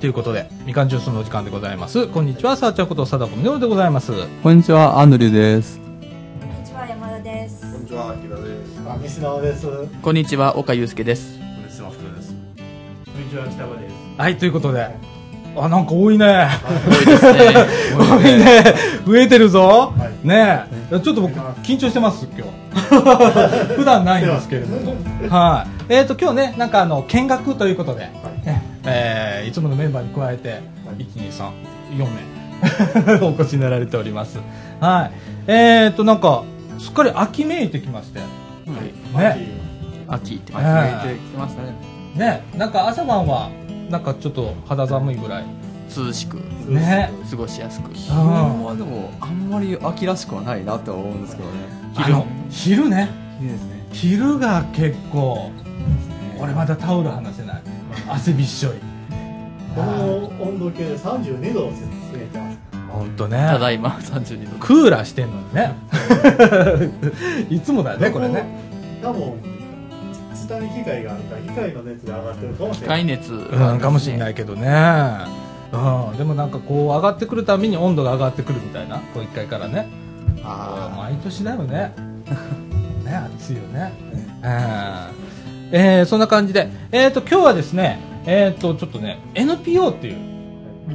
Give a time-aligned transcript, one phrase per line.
[0.00, 2.06] ということで、みかんジュースのお時間でございます。
[2.08, 4.12] こんにちは、さあちゃんこと、貞子みのるでございます。
[4.42, 5.78] こんにちは、アンドリューです。
[5.78, 7.60] こんにちは山田です。
[7.60, 8.80] こんにちは、木田です。
[8.88, 9.66] あ、西直です。
[10.00, 11.38] こんにちは、岡祐介です。
[11.38, 12.34] こんにちは、福田です。
[12.34, 13.94] こんにちは、北場です。
[14.16, 14.88] はい、ということで、
[15.54, 16.48] あ、なんか多いね。
[16.88, 17.38] 多いですね。
[17.92, 18.64] 多いね。
[19.06, 19.92] 増えてるぞ。
[19.98, 21.00] はいねえ。
[21.00, 22.52] ちょっと僕、緊張してます、今日。
[23.76, 24.94] 普段ないんですけれども。
[25.28, 25.92] はい。
[25.92, 28.10] えっ、と、今日ね、なんかあの、見学ということで、
[28.46, 30.60] ねえーいつものメンバーに加えて、
[30.96, 31.50] 1、2、3、
[31.96, 32.06] 4
[33.20, 34.38] 名お越しになられております。
[34.80, 35.50] はい。
[35.50, 36.44] えっ、と、なんか、
[36.78, 38.20] すっかり秋めいてきまして。
[38.20, 38.26] ね。
[40.08, 40.52] 秋って。
[40.52, 41.74] はい初めて来ましたね。
[42.14, 42.42] ね。
[42.56, 43.50] なんか朝晩は、
[43.88, 45.44] なんかちょっと肌寒いぐらい。
[45.96, 46.36] 涼しく、
[46.68, 47.10] ね。
[47.28, 47.90] 過ごしやすく。
[47.90, 51.54] 気温はでも、あんまり秋らしくはないなって思うんですけどね。
[51.96, 53.08] 昼の昼ね。
[53.40, 53.86] いいですね。
[53.92, 55.50] 昼が結構
[56.40, 57.49] 俺まだタオル離せない
[58.08, 58.78] 汗びっしょり
[59.74, 61.74] この温度計で32度を過
[62.18, 62.58] ぎてます。
[62.90, 63.36] 本当ね。
[63.36, 64.58] ただいま32度。
[64.58, 65.74] クーラーしてんのにね。
[67.48, 68.44] いつもだよねこれね。
[69.00, 69.34] 多分、
[70.34, 73.00] 下に機械があるから、機械の熱で上がってるかもしれない。
[73.02, 73.32] 機械熱。
[73.32, 74.68] うんかもしれないけどね。
[75.72, 78.96] うんでもなんかこう上がってくるたびに温度が上がってくるみたいな。
[79.14, 79.86] こう1階からね。
[80.42, 81.92] あ毎年だよね。
[83.04, 83.92] ね暑いよね。
[84.42, 85.29] うん
[85.72, 86.68] えーそんな感じで。
[86.92, 90.16] えっ、と今日はですねえっ、とちょっとね NPO っていう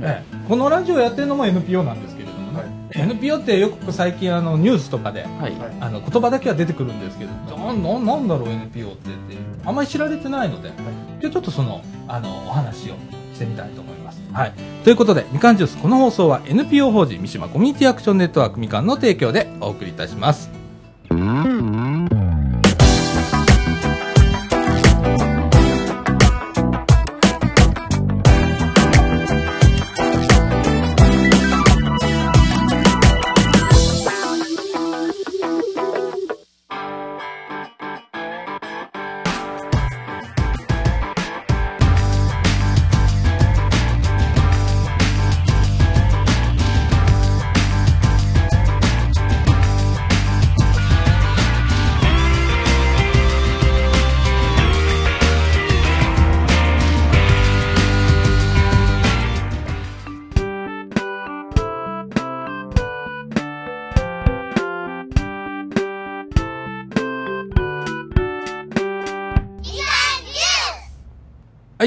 [0.01, 5.31] ええこのラジオやってるのも NPO なんですけれどもね、NPO ってよく最近あのニュースとかではい。
[5.41, 9.35] はいあの言葉だけは出てくるんですけどなななんだろう NPO ってって。
[9.65, 10.71] あんまり知られてないので、
[11.19, 12.95] 今日ちょっとそのあのお話を
[13.33, 14.21] してみたいと思います。
[14.31, 14.53] はい、
[14.83, 15.77] ということでみかんジュース。
[15.77, 20.64] この放送は NPO 法人三島コミュニティアクションネットワークみかんの提供でお送りいたします。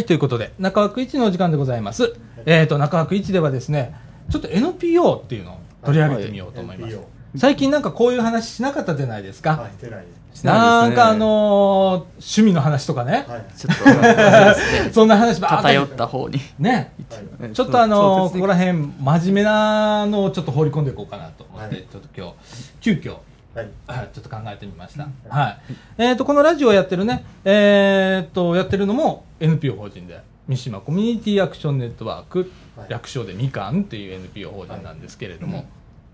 [0.08, 2.14] ということで、中枠1のお時間でございます。
[2.46, 3.94] えっ、と、中枠1ではですね、
[4.30, 6.94] ちょっと NPO っていうのを取り上げてみようと思います。
[6.94, 9.50] NPO 最近なんかこういう話しなかったじゃないですか？
[9.58, 10.06] はい、してない
[10.44, 13.44] なんかあのー趣味の話とかね、はい。
[13.54, 13.84] ちょっと、
[14.94, 15.62] そんな話ばーっと。
[15.64, 16.40] 偏った方に。
[16.58, 16.94] ね、
[17.38, 21.84] はいちょっとあのーここら辺真面目なのをちょっと放り込んでいこうかなと思って、はい。
[21.84, 22.34] ちょっと今日、
[22.80, 23.16] 急遽、
[23.58, 23.70] はい。
[23.86, 25.08] は いちょっと考えてみました。
[25.28, 25.58] はい。
[25.98, 35.66] えっ、と、このラジオをやってるね、えっ、と、やってるのも NPO 法人で、三島コミュニティアクションネットワーク、はい略称でみかんっていう NPO 法人なんですけれども、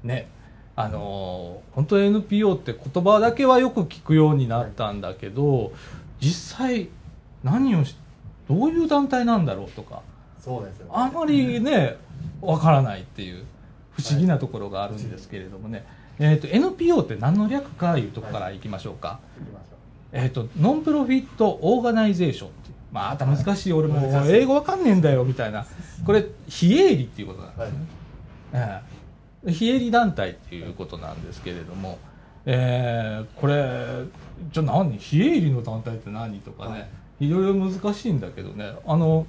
[0.03, 0.28] ね、
[0.77, 5.72] あのー本当 NPO って言葉だけはよく聞くようになったんだけど、
[6.21, 6.88] 実際
[7.43, 7.97] 何をし、
[8.49, 10.00] どういう団体なんだろうとか、
[10.41, 10.87] そうですよ。
[10.91, 11.97] あまりね、
[12.41, 13.44] わからないっていう
[13.93, 15.84] 不思議なところがあるんですけれどもね、
[16.19, 19.21] えっ、と、NPO って何の略かいうところからいきましょうか。
[20.13, 22.50] えっ、と、 Non-Profit Organization。
[22.93, 25.67] まあ、あた難しい、俺も英語わかんねえんだよ、みたいな。
[26.07, 27.79] これ、非営利っていうことなんですね。
[28.53, 28.81] え
[29.47, 31.99] え非営利団体っていうことなんですけれども、
[32.47, 34.05] えーこれ、
[34.53, 34.97] じゃあ何？
[34.99, 36.87] 非営利の団体って何とかね、、は
[37.21, 39.27] いろいろ難しいんだけどね、あの、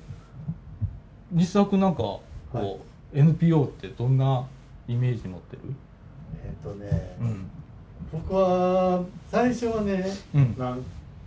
[1.32, 2.24] 西澤君なんか、こ
[2.54, 2.78] う、はい
[3.14, 4.46] NPO ってどんな
[4.90, 5.62] イメージ持ってる？
[6.46, 7.50] っとね、うん。
[8.12, 10.56] 僕は、最初はね、うん。
[10.58, 10.84] なん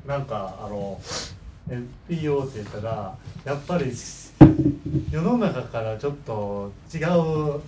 [0.09, 0.99] なんかあの
[1.69, 3.93] NPO って言ったらやっぱり
[5.11, 7.61] 世の中からちょっと違う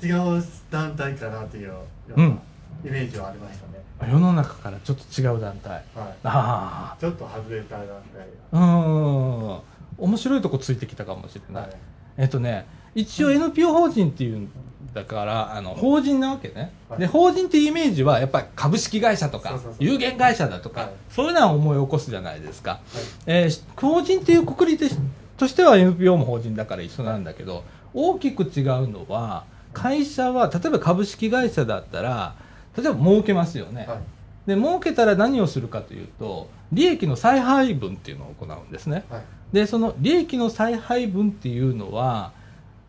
[0.00, 2.40] 違う団体かなっていうよううなん
[2.84, 5.72] イメージはありましたね、世の中からちょっと違う団体。
[5.72, 5.84] はい、
[6.22, 9.62] あちょっと外れた団体あ、
[9.98, 10.04] うん。
[10.06, 11.62] 面白いとこついてきたかもしれない。
[11.64, 11.72] はい
[12.18, 12.66] えっとね、
[12.98, 14.50] 一応 NPO 法人っていうん
[14.92, 16.72] だから、あの、法人なわけね。
[16.88, 22.80] はいで、法人っていうイメージは、やっぱり株式会社とか有限会社だとか、はいそういうのは思い起こすじゃないですか。
[23.26, 24.76] えーし法人っていうくくり
[25.36, 27.62] としては NPO も法人だから一緒なんだけど、
[27.94, 32.34] 大きく違うのは、会社は、例えば株式会社だったら、
[32.76, 33.86] 例えば儲けますよね。
[33.86, 33.98] はい
[34.48, 39.04] で、儲けたら何をするかというと、利益の再配分っていうのを行うんですね。
[39.08, 39.22] はい
[39.52, 42.32] でその利益の再配分っていうのは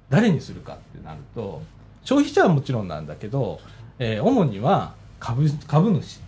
[0.09, 1.61] 誰にするかってなると
[2.03, 3.59] 消費者はもちろんなんだけど、
[3.99, 6.19] えー主には株株主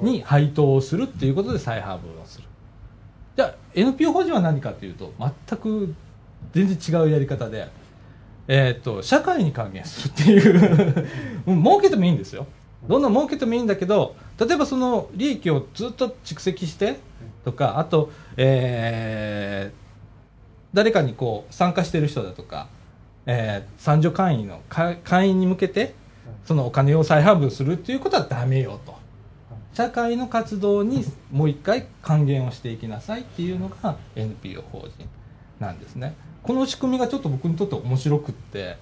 [0.00, 2.44] に配当をするっていうことで再配分をする。
[3.36, 5.94] じゃあ NPO 法人は何かというと全く
[6.52, 7.68] 全然違うやり方で、
[8.46, 11.08] えー、と社会に還元するっていう。
[11.46, 12.46] うん儲けてもいいんですよ。
[12.88, 16.98] どんどん儲けてもいいんだけど例えばその利益をずっと蓄積して
[17.44, 19.84] とかあと、えー
[20.74, 22.66] 誰かにこう参加してる人だとか、
[23.26, 25.94] えー、参助会員の会会員に向けて
[26.44, 28.94] そのお金を再配分するっていうことはダメよと。
[29.72, 35.08] 社会の活動にもう一回還元をしていきなさいっていうのが NPO 法人
[35.58, 36.14] なんですね。
[36.44, 38.76] この仕組みがちょっと僕にとって面白くって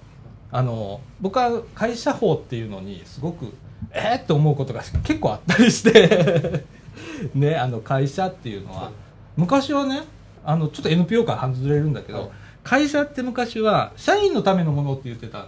[0.51, 3.53] あの僕は会社法っていうのにすごく
[3.91, 6.63] えー、って思うことが結構あったりして
[7.33, 8.91] ねあの会社っていうのは
[9.35, 10.01] 昔はね
[10.45, 12.29] あのちょっと NPO から外れるんだけど、はい
[12.63, 15.47] 会社って昔は社員のためのものって言ってた。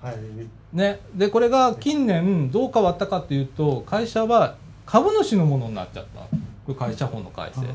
[0.00, 0.76] はい。
[0.76, 4.56] ね、でこれが近年どう変わったかっていうと会社は
[4.86, 6.20] 株主のものになっちゃった。
[6.20, 6.28] こ
[6.68, 7.68] れ会社法の改正で。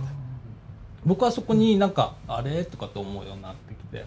[1.06, 4.06] 僕はそこになんかあれとかと思うようになってきて。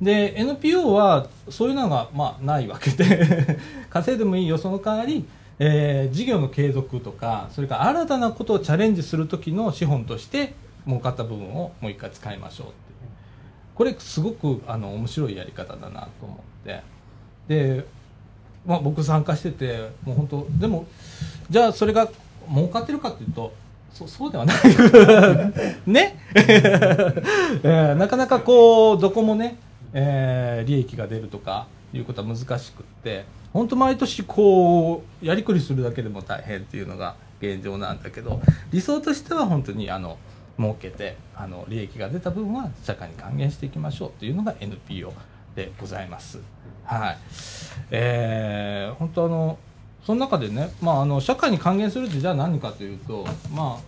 [0.00, 3.58] で NPO はそういうのがまあないわけで。
[3.90, 4.56] 稼いでもいいよ。
[4.56, 5.26] その代わり、
[5.58, 10.54] えー事業の継続とかそれから新たなことをチャレンジする時の資本として
[10.86, 12.74] 儲かった部分をもう一回使いましょうって
[13.80, 16.82] これすごくあの面白いやり方だなと思って。
[17.48, 17.86] で、
[18.66, 20.84] まあ、僕参加しててもう本当でも
[21.48, 22.06] じゃあそれが
[22.46, 23.54] 儲かってるかっていうと
[23.90, 24.56] そそうではない。
[25.90, 29.56] ね、 えーなかなかこうどこもね、
[29.94, 33.24] えー利益が出るとかいうことは難しくって
[33.54, 38.42] 本当毎年こうやりくりするだけでも大変っていうのが現状なんだけど
[38.72, 40.18] 理想としては本当にあの
[40.58, 45.12] 儲けてあの利益が出た分は社会に還元していきましょうというのが NPO
[45.54, 46.38] でございます。
[46.84, 47.18] はい
[47.90, 49.58] えー、本当あの
[50.04, 53.80] その中でね、まあ、あの社会に還元するってじゃあ何かというと、まあ、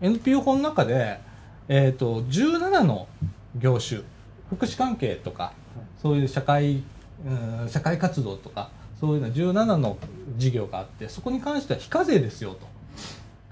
[0.00, 1.20] NPO 法の中で、
[1.68, 3.08] えー、と17の
[3.56, 4.02] 業種
[4.48, 5.52] 福祉関係とか
[6.00, 6.82] そういう社会
[7.26, 9.98] うん社会活動とかそういうの17の
[10.36, 12.56] 事業があってそこに関しては非課税ですよ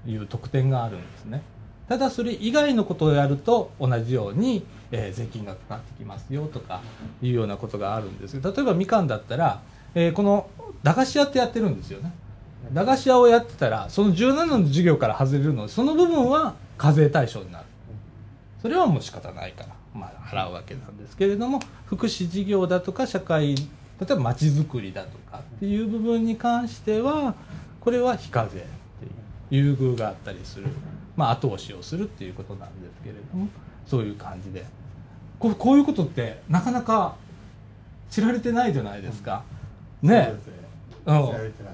[0.05, 1.41] という特典があるんですね
[1.89, 6.81] ただそれ以外のことをやると同じように、えー税金がかかってきますよとか
[7.21, 9.61] いうようなことがあるんです例えばみかんだったら、
[9.95, 10.49] えーこの
[10.83, 12.13] 駄菓子屋ってやってるんですよね。
[12.71, 17.65] 駄菓子屋をやってたらその17の授業から外れるのでその部分は課税対象になる。
[18.61, 23.61] それはもう仕方ないから、まあ、払うわけなんですけれども福祉事業だとか社会例
[24.01, 27.35] えばまちづくりだとかっていう部分に関しては
[27.79, 28.61] これは非課税っ
[29.49, 30.67] ていう優遇があったりする、
[31.19, 33.47] まあ、後押しをするっていうことなんですけれども
[33.85, 34.65] そういう感じで。
[35.37, 37.15] こうこういうことってなかなか
[38.09, 39.43] 知られてないじゃないですか。
[40.03, 40.53] うですね。
[41.05, 41.27] うん。
[41.27, 41.73] 知られてない。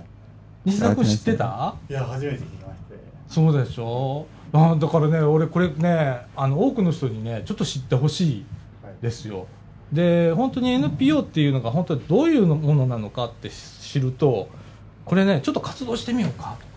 [0.65, 1.75] 西田君知ってた？
[1.89, 2.95] いや初めて聞きまして。
[3.27, 4.25] そうでしょ？
[4.53, 8.45] あだからね俺これねあの多くの人にねちょっと知ってほしい
[8.83, 9.47] はいですよ。
[9.91, 14.49] で本当に NPO っていうのが本当にどういうものなのかって知ると
[15.05, 16.74] これねちょっと活動してみようかとか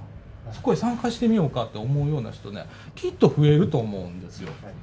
[0.52, 4.48] そこへ参加してみようかって思うような人ねきっと増えると思うんですよ。
[4.62, 4.74] はい。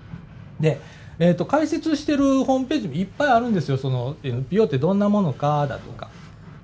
[0.62, 0.80] で、
[1.20, 3.78] えー、と解説してるホームページもいっぱいあるんですよ。
[3.78, 6.10] その NPO ってどんなものかだとか。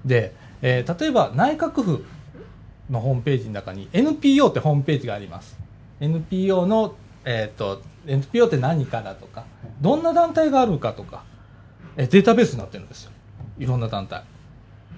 [0.05, 2.05] で、えー例えば内閣府
[2.89, 5.57] のホームページの中に NPO ってホームページがあります。
[5.99, 9.45] NPO の、えー、と NPO って何かだとか
[9.79, 11.23] どんな団体があるかとか、
[11.97, 13.11] えーデータベースになってるんですよ。
[13.57, 14.23] いろんな団体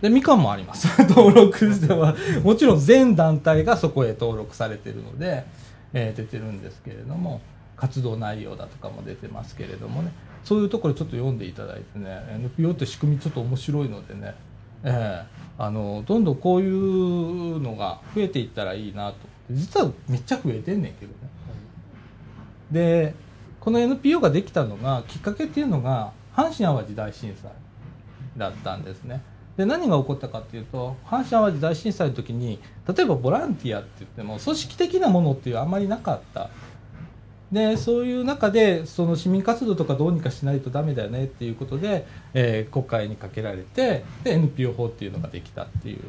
[0.03, 0.89] でみかんもあります。
[1.07, 5.45] 登録してはもちろん全団体がそこへ登録されてるので、
[5.93, 7.39] えー出てるんですけれども
[7.77, 10.12] 活動内容だとかも出てますけれどもね。
[10.43, 14.36] そういうところちょっと読んでいただいてね NPO って仕組みちょっと面白いのでね、
[14.83, 19.15] ええあのどんどんこういうのが増えていったらいいなと。
[19.51, 21.15] 実はめっちゃ増えてんねんけどね。
[22.72, 23.15] で
[23.62, 27.51] この NPO ができたのがきっかけっていうのが阪神・淡路大震災
[28.36, 29.22] だったんですね
[29.57, 36.50] で何が起こったかっていうと阪神・淡路大震災の時に例えばボランティアって言っても組織的なものっていうあんまりなかった。
[37.51, 46.00] でそういう中でその市民活動とかどうにかしないとダメだよねっていうことで、えー国会にかけられてで NPO 法っていうのができたっていう。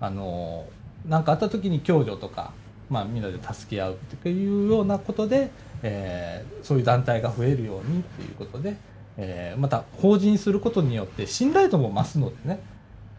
[0.00, 0.66] あの
[1.06, 2.52] なんかあった時に共助とか、
[2.88, 5.50] まあ、みんなで助け合うっていうようなことで、
[5.82, 8.76] えーそういう団体が増えるようにっていうことで、
[9.22, 12.60] えーまた法人にすることによって信頼度も増すのでね、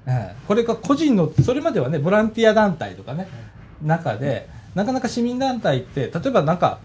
[0.07, 3.27] えーこれが個人のそれまではねボランティア団体とかね
[3.83, 6.79] 中でなかなか市民団体って例えばなんか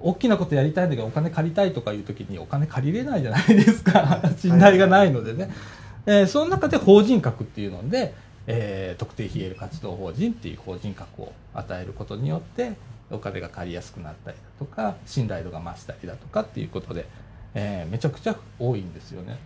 [0.00, 4.20] 大きなことやりたいんだけどお金借りたいとかいう時にお金借りれないじゃないですか。
[4.38, 5.50] 信頼がないのでね、
[6.06, 8.14] えーその中で法人格っていうので、
[8.46, 12.72] えー特定非営利活動法人っていう法人格を与えることによって
[13.10, 17.06] お金が借りやすくなったりだとか信頼度が増したりだとかっていうことで、
[17.54, 19.38] えーめちゃくちゃ多いんですよね。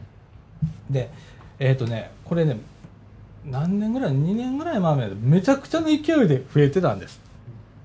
[0.90, 1.11] で
[1.58, 2.58] えっ、とねこれね
[3.44, 7.20] 何年ぐらい2年ぐらい前までめちゃくちゃの勢いで増えてたんです。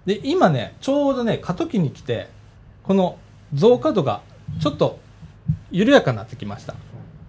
[0.05, 2.29] で今ねちょうどね過渡期に来て
[2.83, 3.17] この
[3.53, 4.21] 増加度が
[4.61, 4.99] ちょっと
[5.71, 6.73] 緩やかになってきました、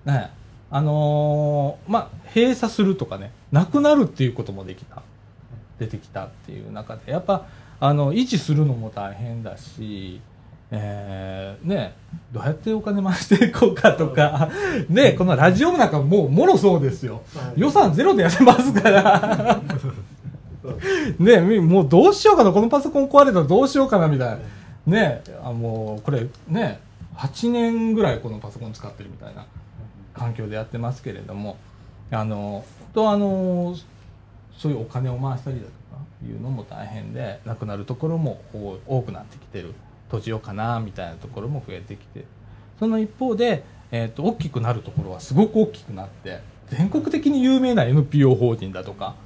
[0.05, 0.31] ね、
[0.71, 5.03] あのーまあ閉鎖するとかねなくなるっていうこともできた。
[5.81, 7.47] 出てきたっていう中でやっぱ
[7.81, 10.21] あの維持するのも大変だし
[10.73, 11.95] えーね、
[12.33, 14.51] どうやってお金回していこうかとか、
[14.89, 17.23] ね、このラジオなんかもうもろそうですよ。
[17.35, 19.61] はい予算ゼロでやってますから。
[21.19, 24.39] ね、みもうどうしようかな、このパソコン壊れたらどうしようかなみたいな。
[24.87, 26.81] ね、あもうこれね、
[27.17, 29.47] 8年ぐらいこのパソコン使ってるみたいな
[30.15, 31.57] 環境でやってますけれども、
[32.11, 33.75] あの、とあの、
[34.57, 39.75] そういうお金を回したりだとかいうのも大変で、なくなるところも多多くなってきてる。
[40.11, 42.25] 閉じようかなみたいなところも増えてきて。
[42.81, 43.63] その一方で、
[43.93, 46.41] えー、と大きくなるところはすごく大きくなって
[46.71, 49.17] 全国的に有名な NPO 法人だとか、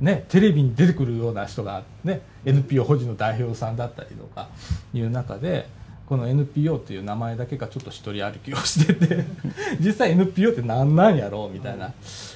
[0.00, 4.48] ね、テレビに出てくるような人が、ね、NPO 法人の代表さんだったりとか
[4.94, 5.68] いう中で
[6.06, 9.24] この NPO っていう名前だけがちょっと一人歩きをしてて
[9.80, 11.92] 実際 NPO って何なんやろうみたいな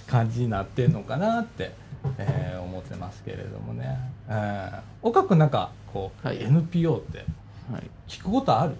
[0.06, 1.72] 感じになってんのかなって、
[2.18, 6.42] えー思ってますけれどもね、えー岡君なんかこう、はい。
[6.42, 7.24] NPO って
[7.72, 7.90] はい。
[8.08, 8.75] 聞くことある？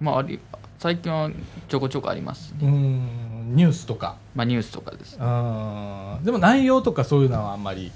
[0.00, 0.38] まああり
[0.78, 1.30] 最近は
[1.68, 4.16] ちょこちょこありますうーんニュースとか。
[4.34, 5.16] まあニュースとかです。
[5.16, 7.90] うーんでも内容とかそういうのはあんまり。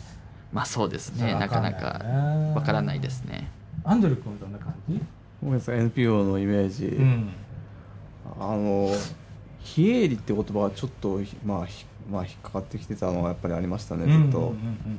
[0.53, 1.35] まあそうですね。
[1.35, 3.49] なかなかわわからないですね。
[3.85, 5.01] アンドル君どんな感じ？
[5.43, 5.79] ごめんなさい。
[5.79, 7.31] NPO のイメージ、うん。
[8.41, 8.89] あの
[9.61, 14.99] 非営利って言葉はちょっとまあひまあ引っかかってきてたのはやっぱりありましたねずっと、うんうん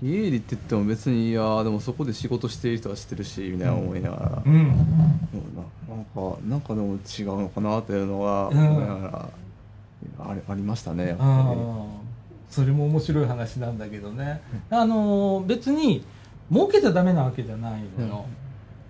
[0.00, 4.52] 非営利って言っても別にいやーでもそこで仕事している人は知ってるしみたいな思いながら、うん。
[4.52, 4.66] うん。
[4.66, 5.94] な。
[5.94, 8.58] なんかなんかでも違うのかなというのはうん。
[8.58, 9.28] 思いながら、
[10.30, 11.84] あれありましたねやっぱあー。
[12.48, 14.40] それも面白い話なんだけどね、
[14.70, 16.04] あのー別に
[16.52, 18.24] 儲けちゃダメなわけじゃないのよ、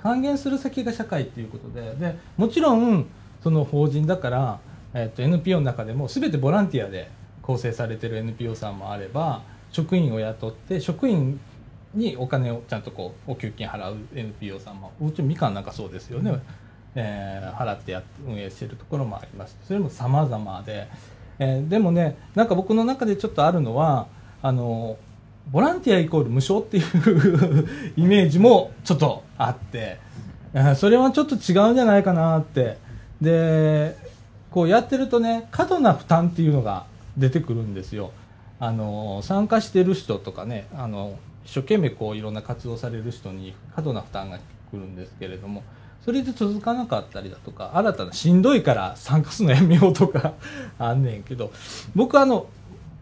[0.03, 1.95] 還元する先が社会っていうことで。
[1.99, 3.05] でもちろん
[3.43, 4.61] その法人だから、
[4.95, 7.11] えっと NPO の中でも全てボランティアで
[7.43, 11.41] 構成されてる NPO さんもあれば職員を雇って職員
[11.95, 16.41] にお金をちゃんとこうお給金払う NPO さんもうちみかんなんかそうですよね、
[16.95, 19.57] えー払ってやっ運営してるところもあります。
[19.67, 20.89] それも様々で、
[21.39, 24.07] えーでもねなんか僕の中でちょっとあるのは
[24.43, 24.97] あの
[25.51, 29.99] ボランティアイコール無償っていう イメージもちょっとあって、
[30.55, 32.79] えーそれはちょっと違うんじゃないかなって。
[33.21, 33.97] で
[34.51, 36.87] こうやってるとね過度な負担っていうのが
[37.17, 38.13] 出てくるんですよ
[38.61, 44.43] あの参加してる人とかねあの一生懸命こういろんな活動される人に過度な負担が来
[44.75, 45.63] るんですけれども
[46.05, 50.35] それで続かなかったりだとか新たなしんどいから参加するのやめようとか
[50.79, 51.51] あんねんけど
[51.95, 52.47] 僕あの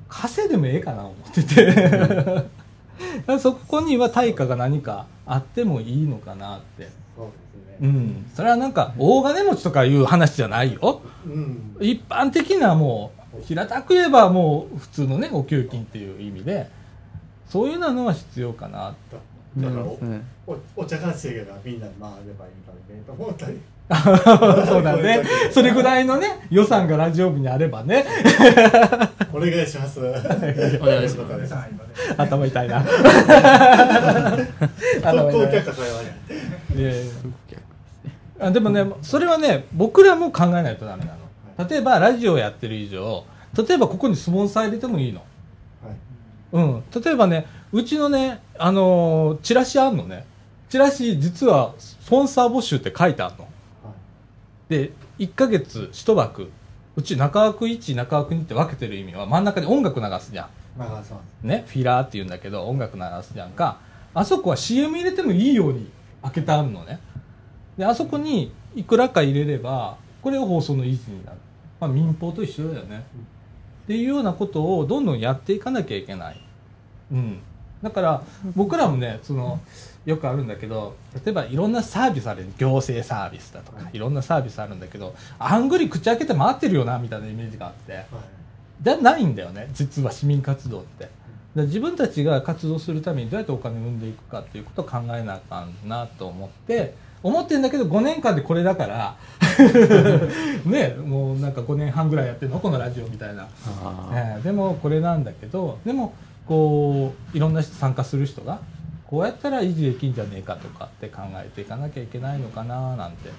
[0.08, 2.44] 稼いでもええかな思ってて。
[3.38, 6.88] そこには対価が何かあってもいいのかなって。
[7.16, 7.26] そう
[7.70, 8.30] ですうねん。
[8.34, 11.00] それはなんか大金持ちとかいう話じゃないよ。
[11.26, 11.76] うん。
[11.80, 16.68] 一般的なもう平たく言えばもう普通のねお給金っていう意味で
[17.48, 18.94] そういうのは必要かな
[19.56, 20.20] だからおね。
[20.46, 23.58] おお茶菓子がみんなで回ればいいからねと思ったり。
[24.68, 25.24] そうだね。
[25.50, 28.04] それぐらいのね予算がラジオ部にあればね。
[29.32, 30.00] お願いします。
[30.00, 30.20] お願
[31.04, 31.56] いします。
[32.16, 32.82] 頭痛いな。
[32.82, 33.00] 特攻
[35.44, 36.18] 却下されまね。
[36.76, 37.12] いやいや。
[38.40, 41.17] あでもねそれはね僕らも考えないとダメなの
[41.58, 43.24] 例えばラジオやってる以上
[43.56, 45.20] 例えばここにスポンサー入れてもいいの
[45.82, 45.96] はい
[46.50, 50.24] うん、例えばね、うちのね、あのーチラシあんのね。
[50.70, 53.42] チラシ、実は、スポンサー募集って書いてあるの。
[53.42, 53.52] はい
[54.68, 56.50] で、1ヶ月1枠。
[56.96, 60.48] うち中枠1、中枠2って分けてる意味は、真ん中に音楽流すじゃん
[61.44, 61.48] ん。
[61.48, 63.78] ね、フィラーって言うんだけど、音楽流すじゃんか。
[64.14, 65.90] あそこは CM 入れてもいいように
[66.22, 66.98] 開けてあるのね。
[67.76, 71.37] で、あそこにいくらか入れれば、これを放送の維持になる。
[71.80, 73.04] まあ、民放と一緒だよね。
[73.84, 76.40] っていうようなことをどんどんやっていかなきゃいけない。
[77.12, 77.38] うん。
[77.82, 78.22] だから、
[78.56, 79.60] 僕らもね、その、
[80.04, 87.92] よくあるんだけど、例えばいろんなサービスある行政サービスだとか、いろんなサービスあるんだけど、あんぐり口開けて回ってるよな、みたいなイメージがあって。
[87.92, 88.04] はい
[88.80, 91.08] じゃないんだよね実は市民活動って
[91.54, 99.16] 自分たちが活動するためにどうやってお金を生んでいくかっていうことを考えなあかんなと思って思ってんだけど5年間でこれだから。
[100.64, 102.60] ねもうなんか5年半ぐらいやってるの？
[102.60, 103.48] このラジオみたいな、
[103.82, 106.14] あえーでもこれなんだけどでも
[106.46, 108.60] こういろんな人参加する人が
[109.06, 113.30] こうやったら維持できんじゃねえかとかって考えていかなきゃいけないのかななんて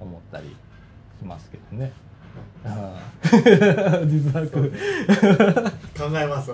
[0.00, 0.56] 思ったり
[1.20, 1.92] しますけどね。
[5.96, 6.50] 考えます。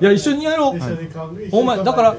[0.00, 0.78] いや一緒にやろう。
[1.52, 2.16] お前だから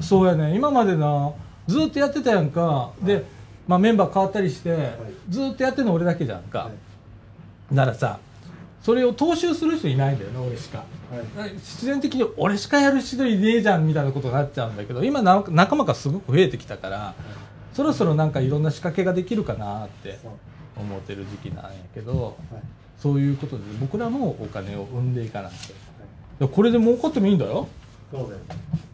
[0.00, 0.54] そうやね。
[0.54, 1.30] 今までな
[1.70, 2.90] ずっとやってたやんか。
[3.02, 3.24] で、
[3.68, 4.92] まあ、メンバー変わったりして、
[5.28, 6.70] ずっとやってるの俺だけじゃんか、は
[7.70, 7.74] い。
[7.74, 8.18] ならさ
[8.82, 10.84] それを踏襲する人いないんだよね俺しか。
[11.36, 11.50] はい。
[11.50, 17.14] 必然的に俺しかやる人いねえじゃんみたいなことになっちゃうんだけど今な仲間がすごく増えてきたから
[17.72, 20.18] そろそろなんかいろんな仕掛けができるかなって
[20.76, 22.62] 思ってる時期なんやけどはい。
[22.98, 27.68] そういうことで僕らもお金を生んでいかなきゃでこれで儲かってもいいんだよ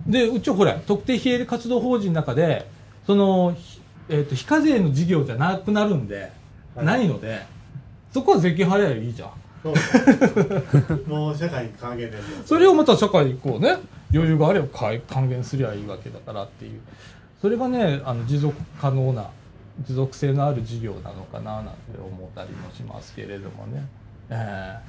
[0.06, 2.66] でうちはほら特定非営利活動法人の中で
[3.06, 6.30] その、ひえー、と非課税の事業じゃなくなるんで、
[6.75, 6.87] はい。
[6.87, 7.42] ないので
[8.12, 9.30] そこは税金払えばいいじゃん。
[11.08, 13.78] もう社会に還元でそれをまた社会にこうね
[14.12, 16.80] 余裕があれば還還元すりゃいいわけだからっていう。
[17.40, 19.28] それがねあの持続可能な
[19.85, 23.87] 持続性のある事業なのかななんて思ったりもしますけれどもね。
[24.30, 24.80] え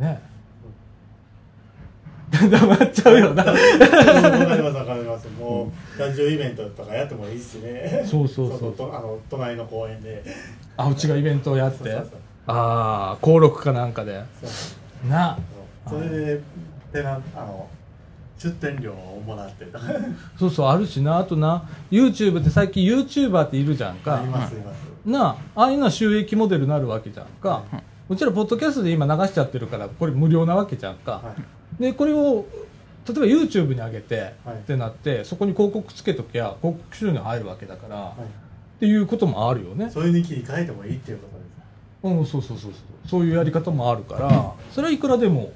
[0.00, 0.20] えね。
[0.22, 0.37] え
[2.30, 3.44] 黙っちゃうよな。
[3.44, 3.58] わか
[4.56, 10.22] りますわかりますもうラジオイベントとかやってもいいしねそうそうそうとあの隣の公園で
[10.76, 12.04] あうちがイベントをやってそうそうそう
[12.48, 13.92] ああ登録かなん。
[13.92, 14.46] かでそ
[15.06, 15.38] うな
[15.88, 16.40] それで
[17.06, 17.68] あの
[18.38, 19.80] 出店料をもらってた
[20.38, 23.96] そうそうあるしなあとな YouTube って最近 YouTuber っているじゃん。
[23.96, 27.26] かありますいますなあああいうのは収益モデルになるわけじゃん。
[27.42, 27.64] か、
[28.08, 30.96] うちらポッドキャストで今流しちゃってるからこれ無料なわけじゃん。
[30.96, 31.42] か、はい
[31.78, 32.46] でこれを
[33.08, 34.56] 例えば YouTube に上げて、はい。
[34.56, 38.14] ってなってそこに広告つけときゃ広告収入入るわけだから、は
[38.76, 39.86] っていうこともあるよね。
[39.86, 41.48] いそれに切り替えてもいいっていうことです
[42.02, 43.08] うんそうそうそうそう。
[43.08, 45.52] そういうやり方もあるからそれはいくらでも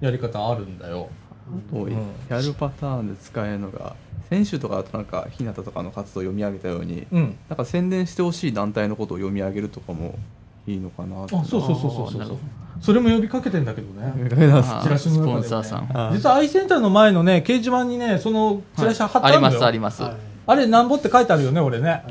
[0.00, 1.08] やり方あるんだよ。
[1.48, 3.96] あとやるパターンで使えるのが
[4.28, 7.36] 先週とかだとなんか日向とかの活動を読み上げたように、うん。
[7.48, 10.18] なんか宣伝してほしい団体のことを読み上げるとかも
[10.66, 12.38] いいのかなあそうそうそうそうそう
[12.82, 14.12] それも呼びかけてんだけどね。
[14.82, 15.88] チラシのね、スポンサーさん。
[15.94, 20.12] あ実はアイセンターの前のね掲示板にねそのチラシ貼ってあありますあります、はい。
[20.48, 22.02] あれなんぼって書いてあるよね俺ね、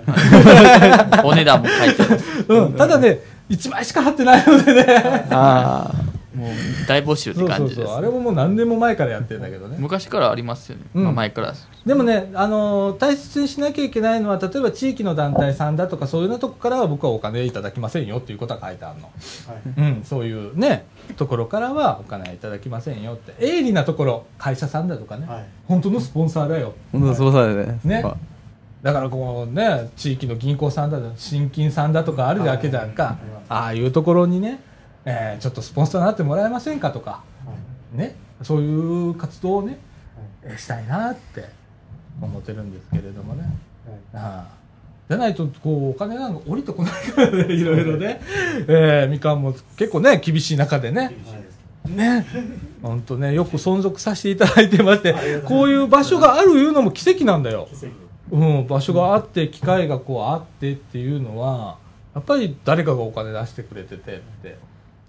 [1.25, 5.27] お値段も書いてますうん、ただね1枚しか貼ってないのでね。
[5.29, 5.91] あ
[6.34, 6.50] もう
[6.88, 7.88] 大募集ってそうそう感じです。
[7.88, 9.76] そうあれももう何年も前からやってるんだけどね。
[9.80, 11.04] 昔からありますよね、うん。
[11.04, 11.54] まあ、前から。
[11.86, 19.12] でもね、あのー大切にしなきゃいけないのは例えば地域の団体さんだとかそういうようなとこからは僕はお金いただきませんよっていうことは書いてあるの、は
[19.88, 19.94] い。
[19.96, 20.86] うん、そういうね
[21.17, 25.46] ところからはお金いただきませんよって鋭利なところ会社さんだとかね、はい。
[25.67, 26.74] 本当のスポンサーだよ。
[26.91, 27.80] 本当だそうだよね。
[27.84, 28.04] ね。
[28.82, 33.15] だからこうね地域の銀行さんだと新金さんだとかあるわけじゃんか、はい。
[33.50, 34.60] ああいうところにね、
[35.05, 37.23] えーちょっとスポンサーになってもらえませんかとかは
[37.95, 39.79] いねそういう活動をね、
[40.57, 41.49] したいなって
[42.19, 43.51] 思ってるんですけれどもね、はい。
[44.13, 44.61] ああ
[45.09, 48.21] じゃないとこうお金なんか降りてこないからねいろいろね、
[48.67, 51.15] えーみかんも結構ね厳しい中でね。
[51.85, 52.25] ね。
[52.81, 55.13] 本当ねよく存続させていただいてまして
[55.45, 57.67] こういう場所があるいうのも奇跡なんだよ。
[58.31, 61.77] うん、場所があって機会がこうあってっていうのは
[62.15, 64.57] やっぱり誰かがお金出してくれててって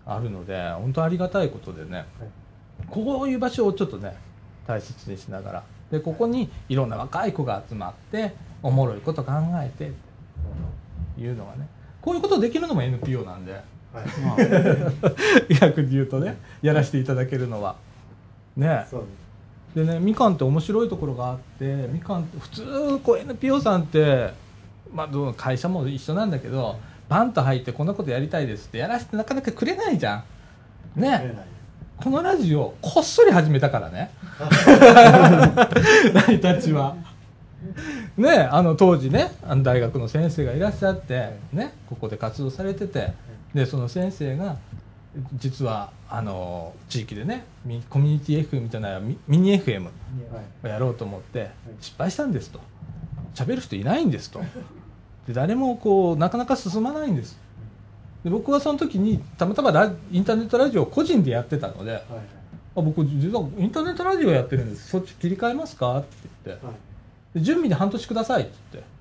[0.07, 2.05] あるので本当ありがたいことでね
[2.91, 4.17] こういう場所をちょっとね
[4.67, 5.63] 大切にしながら。
[5.91, 9.93] でここにいろんな若い子が集まっておもろいこと考えてっ
[11.17, 11.69] ていうのがね。
[12.01, 13.53] こういうことできるのも NPO なんで。
[13.53, 13.61] は
[15.51, 15.55] い。
[15.61, 17.77] 逆に言うとねやらせていただけるのは。
[18.57, 18.87] ね。
[19.75, 24.33] でねみかんって面白いところがあってみかんって普通こう NPO さんって、
[24.93, 26.79] まあ、会社も一緒なんだけど
[27.13, 30.25] バンと入ってこんなことやりたいですってやらせてなかなかくれないじゃ
[30.97, 31.01] ん。
[31.01, 31.37] ね。
[31.99, 34.11] このラジオこっそり始めたからね。
[36.27, 36.97] 成たちは。
[38.17, 43.13] ねあの当時ねあの大学の先生がいらっしゃって、ね、ここで活動されてて
[43.55, 44.57] でその先生が
[45.35, 49.93] 実はあの地域でねミコミュニティ FM みたいなミミニ FM はい。
[50.65, 52.59] をやろうと思って失敗したんですと。
[53.35, 54.43] 喋る人いないんですと
[55.27, 57.39] で誰もこうなかなか進まないんです。
[58.25, 62.03] で僕はその時にたまたまラインターネットラジオを個人でやってたのではい
[62.77, 64.89] あ僕実はインターネットラジオやってるんです。
[64.89, 65.99] そっち切り替えますか？
[65.99, 66.09] って
[66.47, 66.67] 言って。
[66.67, 66.75] はい。
[67.35, 68.93] で準備で半年くださいって言って。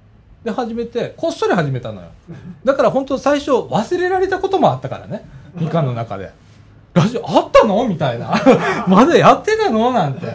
[0.44, 2.08] で始めてこっそり始めたのよ。
[2.64, 5.24] だから本当最初忘れられたこともあったからね。
[5.56, 6.32] みかんの中で。
[6.94, 7.88] ラジオあったの？
[7.88, 8.34] みたいな。
[8.88, 9.94] まだやってたの？
[9.94, 10.26] なんて、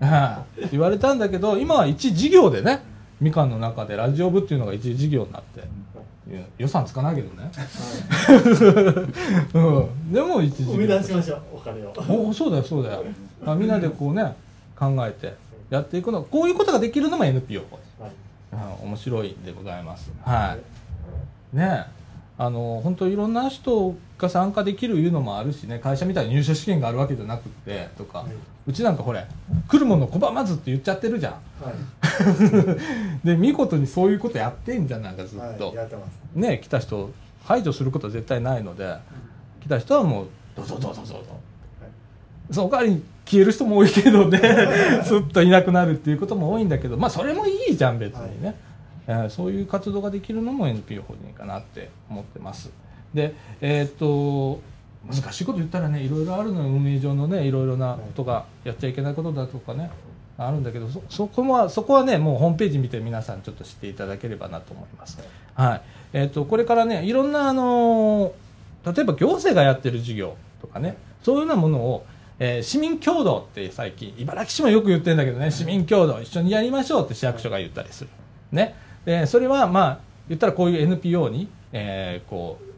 [0.00, 2.82] はい言われたんだけど今は一事業でね
[3.20, 5.62] みかんの中でラジオ部っていうのが一時事業になって、
[6.58, 7.50] 予算つかないけどね、
[9.54, 12.28] うん、でも一時生み出しましょうお金を。
[12.28, 13.04] おそうだよそうだよ。
[13.46, 14.34] あみんなでこうね
[14.76, 15.34] 考えて
[15.70, 16.22] やっていくの。
[16.22, 17.62] こういうことができるのも NPO
[18.00, 18.10] はい。
[18.82, 20.10] うん面白いんでございます。
[20.22, 20.56] は
[21.52, 21.56] い。
[21.56, 21.94] ねえ。
[22.36, 25.78] あの本当いろんな人が参加できるいうのもあるしね。
[25.78, 28.28] 会社みたいに入社試験があるわけじゃなくってとか、はい
[28.66, 29.26] うちなんかほれ
[29.68, 31.32] 来るもの拒まずって言っちゃってるじゃん。
[31.32, 31.38] は
[31.70, 31.74] い。
[33.26, 37.10] で見事にそういうことやってんじゃんなんかずっと、はいね来た人を
[37.44, 38.96] 排除することは絶対ないので
[39.62, 41.20] 来た人はもうどうぞどうぞどうぞ。
[42.50, 44.38] その代わりに消える人も多いけどね
[45.04, 48.54] すっといなくなるっていうことも多いんだけどまあそれもいいじゃん別にね、
[49.06, 52.70] えーそういう活動ができるのも NPO 法人かなって思ってます。
[53.12, 54.60] でえーっと
[55.06, 56.68] 難しいこと言ったらねいろいろあるのよ。
[56.68, 59.90] 運営上のねいろいろなことがやっちゃいけないことだとかね
[60.36, 65.18] あるんだけどそそこはそこはねもうホームページ見て皆さんちょっと知っていただければなと思います、
[65.54, 65.82] はい。
[66.12, 68.32] えーっとこれからねいろんなあの
[68.84, 72.06] 例えば行政がやってる事業とかねそういうようなものを、
[72.38, 78.10] えー市民共同って最近茨城市もよく言ってるんだけどね市民共同一緒にやりましょうって市役所が言ったりする、
[78.52, 78.74] ね。
[79.04, 82.73] でそれはまあ言ったらこういう NPO に、えーこう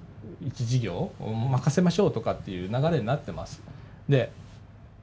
[0.47, 3.63] 一事業を任せましょうとかっていう流れになってます。
[4.09, 4.31] で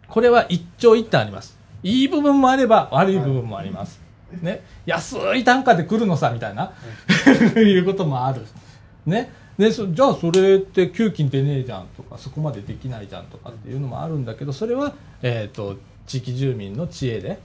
[0.08, 1.58] これは一長一短あります。
[1.84, 4.00] いい部分もあれば悪い部分もあります、
[4.42, 6.72] ね、安い単価で来るのさみたいな、
[7.58, 8.42] いうこともある。
[9.06, 9.32] ね。
[9.58, 15.78] でそじゃあそれって給金出ねえじゃんとかそこまでできないじゃんとかっていうのもあるんだけどそれは、えー、と
[16.08, 17.40] 地域住民の知恵で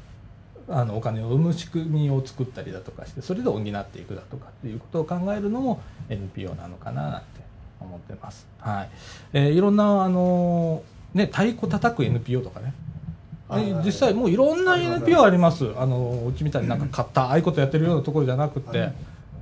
[0.70, 7.26] あのお金を生む仕組みを作ったりだとかしてそれで補っていくだとかっていうことを考えるのも NPO なのかななんて
[7.80, 8.46] 思ってます。
[8.58, 8.88] はい。
[9.32, 12.74] えーいろんなあのーね太鼓叩く NPO とかね。
[13.84, 15.70] 実際もういろんな NPO あります。
[15.78, 18.94] あのうちみたいになんか買ったああいうことやってるようなところじゃなくて、はい。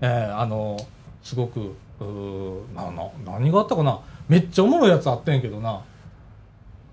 [0.03, 0.77] えーあの
[1.23, 3.99] すごくうーなな何があったかな。
[4.29, 5.81] めっちゃおもろいやつあってんけどな。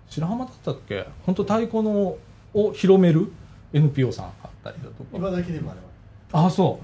[0.10, 1.06] 白浜だったっけ？
[1.26, 2.16] 本当太鼓の
[2.54, 3.32] を広める
[3.74, 5.18] NPO さんあったりだとか。
[5.18, 6.80] 茨城にもありますあそ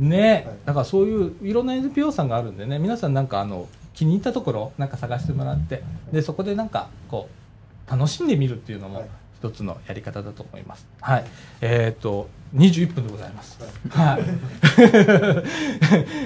[0.00, 0.04] う。
[0.04, 0.56] ね、はい。
[0.66, 2.78] だからそういういろんな NPO さんがあるんでね。
[2.78, 7.28] 皆さんなんかあの気に入ったところなんか探してもらってでそこでなんかこ
[7.88, 9.08] う楽しんでみるっていうのもはい。
[9.44, 10.86] 一つのやり方だと思います。
[11.02, 11.24] はい。
[11.60, 13.58] えっ、と21分でございます。
[13.90, 14.22] はい。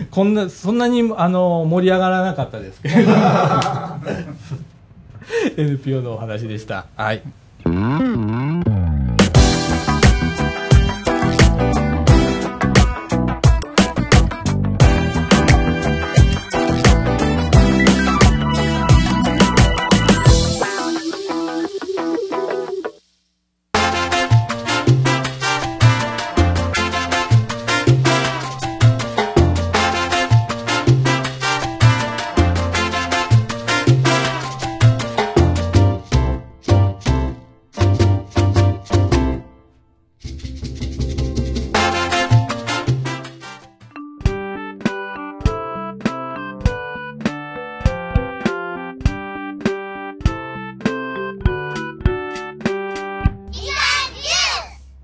[0.08, 2.80] こんなそんなにあの盛り上がらなかったです。
[2.80, 2.94] けど
[5.56, 6.86] NPO のお話でした。
[6.96, 7.22] はい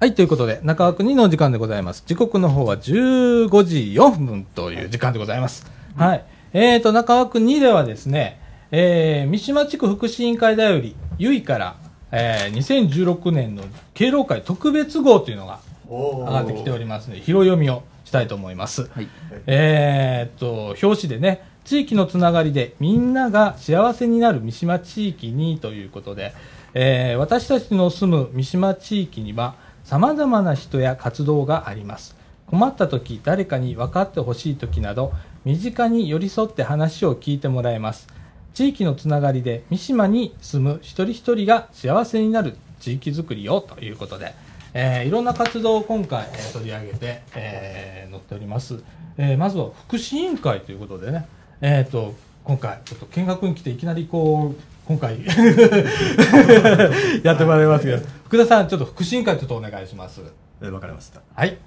[0.04, 2.04] はい、ということで、中枠2の時間でございます。
[2.04, 5.64] 時刻の方は15時4分という時間でございます。
[5.96, 6.26] はい。
[6.52, 8.38] えーと、中枠2ではですね、
[8.70, 11.76] えー、三島地区福祉委員会だより、ゆいから、
[12.12, 13.62] えー、2016年の
[13.94, 18.90] 敬老会特別号というのがお上がってきておりますので、広読みをしたいと思います。
[18.90, 19.08] はい。
[19.46, 26.34] えーっと、表紙でね、地域のつながりでみんなが幸せになる三島地域にということで、
[26.74, 32.16] えー私たちの住む三島地域には様々な人や活動があります。
[32.46, 35.12] 困った時、誰かに分かってほしい時など、
[35.44, 38.08] 身近に寄り添って話を聞いてもらえます。
[38.54, 44.34] 地域のつながりで三島に住む一人一人が幸せになる地域づくりをということで、
[44.74, 48.82] えーいろんな活動を今回、えー取り上げて、えー載っております、
[49.18, 51.26] えーまずは福祉委員会ということでね、
[51.60, 55.24] えー、と今回ちょっと見学に来ていきなりこう今回。
[57.24, 58.04] やってもらいますけど。
[58.26, 60.20] 福田さんちょっと福祉委員会ちょっとお願いします。
[60.60, 61.20] えかりました。
[61.34, 61.58] はい。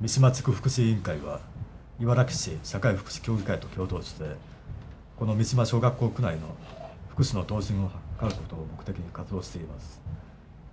[0.00, 1.40] 三島地区福祉委員会は
[2.00, 4.24] 茨城市社会福祉協議会と共同して
[5.18, 6.56] この三島小学校区内の
[7.10, 10.00] 福祉の導進を図ることを目的に活動しています。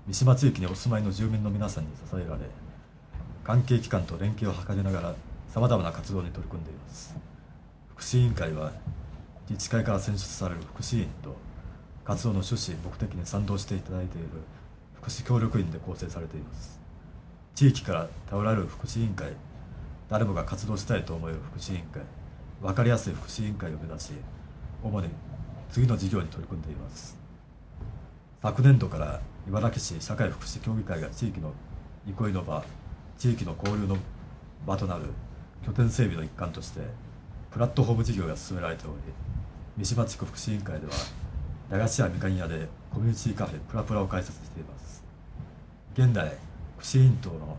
[0.08, 2.43] 三島地域にお住まいの住民の皆さんに支えられ
[3.43, 5.15] 関係機関と連携を図りながら
[5.50, 7.13] さまざまな活動に取り組んでいます。
[7.89, 8.71] 福祉委員会は
[9.49, 11.36] 自治会から選出される福祉委員と
[12.03, 14.27] 活動の趣旨目的に賛同していただいている
[14.95, 16.79] 福祉協力員で構成されています。
[17.55, 19.31] 地域から頼られる福祉委員会
[20.10, 22.01] 誰もが活動したいと思える福祉委員会
[22.62, 24.12] 分かりやすい福祉委員会を目指し
[24.83, 25.10] 主に
[25.71, 27.17] 次の事業に取り組んでいます。
[28.41, 31.51] 昨年度から茨城市社会福祉協議会が地域の
[32.05, 32.63] 憩いの場
[33.17, 33.97] 地域の交流の
[34.65, 35.05] 場となる
[35.65, 36.81] 拠点整備の一環として
[37.51, 38.95] プラットフォーム事業が進められており
[39.77, 40.93] 三島地区福祉委員会では
[41.69, 45.03] 駄菓子屋みかん屋でコミュニティカフェプラプラを開設しています。
[45.93, 46.35] 現在
[46.79, 47.55] 福祉委員等の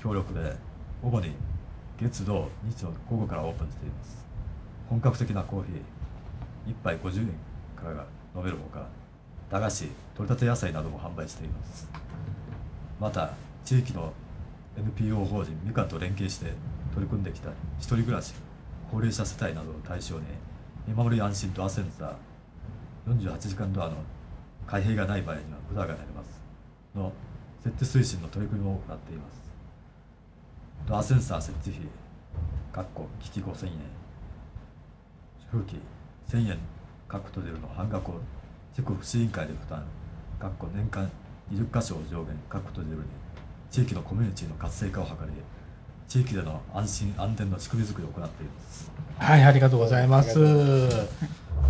[0.00, 0.54] 協力で
[1.02, 1.32] 主に
[2.00, 4.24] 月土日の午後からオープンしています。
[4.88, 7.26] 本格的なコーヒー1杯50円
[7.74, 8.86] からが飲めるほか
[9.50, 11.90] 駄菓子取れたて野菜なども販売しています。
[13.00, 13.32] また
[13.64, 14.12] 地域の
[14.78, 16.52] NPO 法人みかんと連携して
[16.94, 17.50] 取り組んできた
[17.80, 18.32] 一人暮らし
[18.92, 20.22] 高齢者世帯などを対象に
[20.90, 23.96] 守り安心ドアセンサー48時間ドアの
[24.66, 26.42] 開閉がない場合にはブザーが鳴ります。
[26.94, 27.12] の
[27.62, 29.42] 設置推進の取り組みを行っています。
[30.86, 31.88] ドアセンサー設置費
[32.72, 33.72] かっこ機器5000円。
[35.50, 35.80] 風紀
[36.28, 36.58] 1000円
[37.08, 38.20] 各都出るの半額を
[38.74, 39.84] 地区福祉委員会で負担
[40.38, 41.10] かっこ年間
[41.52, 43.02] 20箇所を上限各都出るに。
[43.70, 45.28] 地域のコミュニティの活性化を図り
[46.12, 50.38] 地域での安心安全の仕組み作りを行っていますはい、ありがとうございます。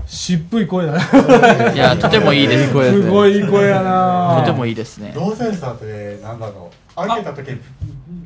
[0.05, 1.75] 渋い声だね。
[1.77, 4.43] いやとてもいいですすごいいい声やな。
[4.45, 7.61] とてもいいですねドアセンサーって何だろう開けた時に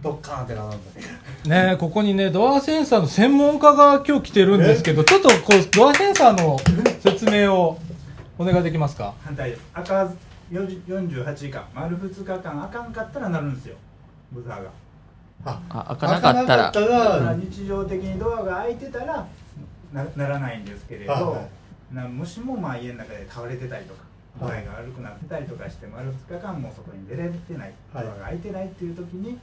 [0.03, 0.71] ドッカーンってなるん
[1.51, 6.59] だねここにね、ドアセンサーの専門家が今日来てるんですけど、ちょっとこう、ドアセンサーの
[7.01, 7.79] 説明を
[8.39, 9.13] お願いできますか？
[9.23, 10.15] 反対赤
[10.51, 13.77] 48時間丸2日間あかんかったらなるんですよ
[14.33, 14.71] ブザーが
[15.45, 16.63] あ開かなかったら。
[16.71, 17.35] だからら。
[17.35, 19.27] 日常的にドアが開いてたら
[19.93, 21.49] なならないんですけれど、はいは
[21.93, 21.95] い。
[21.95, 24.01] なもしもまあ家の中で倒れてたりとか
[24.41, 28.05] 具合はいが悪くなってたりとかして丸2日間も外に出れてない、はい。
[28.05, 29.39] ドアが開いてないっていう時に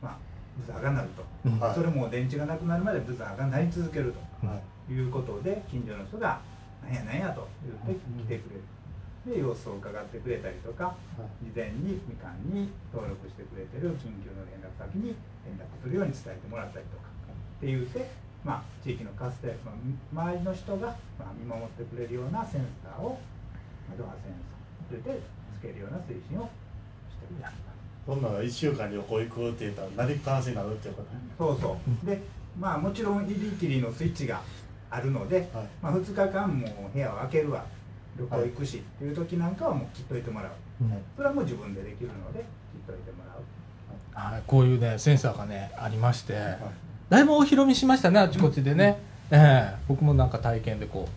[0.00, 0.16] まあ
[0.58, 1.60] ブザーが鳴ると、うん。
[1.60, 1.74] はい。
[1.74, 6.40] それも電池がなくなるまでブザーが鳴り続けるはいということで近所の人が
[6.84, 7.48] 「なんやなんや」と
[7.86, 8.62] 言って来てくれる。
[9.26, 10.96] で様子を伺ってくれたりとか
[11.38, 15.14] 事前にみかんに登録してくれてる緊急の連絡先に
[15.46, 18.10] 連絡するように伝えてもらったりとかって言って、
[18.44, 23.18] まあ、地域の活性、まあ、周りの人が、まあ、見守ってくれるようなセンサーを、
[23.86, 24.34] まあ、ドアセン
[24.90, 25.22] サーといって
[25.58, 26.50] つけるような推進を
[27.06, 27.72] してくれる
[28.04, 31.20] そんなの1週間旅行行くって言ったらなりっぱなしになるっていうことね。
[31.38, 32.06] そうそう。
[32.06, 32.20] で
[32.58, 34.40] まあもちろん入り切りのスイッチが
[34.90, 35.68] あるので、はい。
[35.80, 37.64] まあ、2日間もう部屋を開けるわ
[38.18, 40.50] 旅行行くしっていう時なんかはもう切っといてもらう。
[41.16, 44.32] それはもう自分でできるので切っといてもらう。
[44.32, 46.34] はい、こういうね、センサーがね、ありまして、
[47.08, 48.98] だいぶお披露目しましたね、あちこちでね。
[49.30, 49.76] ええ。
[49.88, 51.08] 僕もなんか体験でこ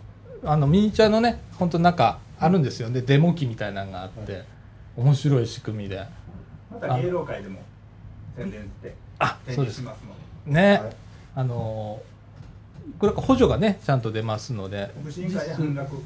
[0.42, 4.44] う、あの、ミニチュアのね、本当なんかあるんですよね、デモ機みたいなのがあって、
[4.96, 6.06] 面白い仕組みで。
[6.70, 7.60] また芸能界でも
[8.36, 9.82] 宣伝してあ、展そうです。
[10.46, 10.92] ね、はい。
[11.34, 12.16] あのー
[12.98, 15.96] これ補助がね、ちゃんと出ますので、福祉委員会で半額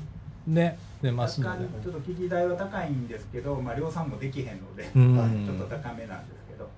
[0.50, 1.78] ね、出ます若ので。
[1.78, 6.68] 干ちょっと機器代は高いんですけど、まあ、量産もできへんので、ちょっと高めなんですけど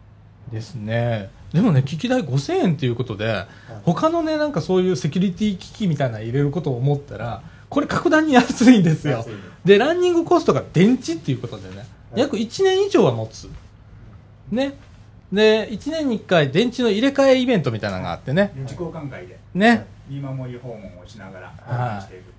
[0.53, 1.31] ですね。
[1.53, 3.47] でもね、機器代5000円っていうことで、
[3.85, 9.25] 他のね、なんかそういうセキュリティ機器みたいなの入れることを思ったら、これ格段に安いんですよ。
[9.65, 13.49] で、ランニングコストが電池っていうことでね、はい約1年以上は持つ。
[14.51, 14.75] ね。
[15.33, 18.53] で、1年に1回電池の入れ替えイベントみたいなのがあってね。
[18.55, 19.87] 電池交換会でね。
[20.09, 22.32] 見守り訪問をしながらしていく、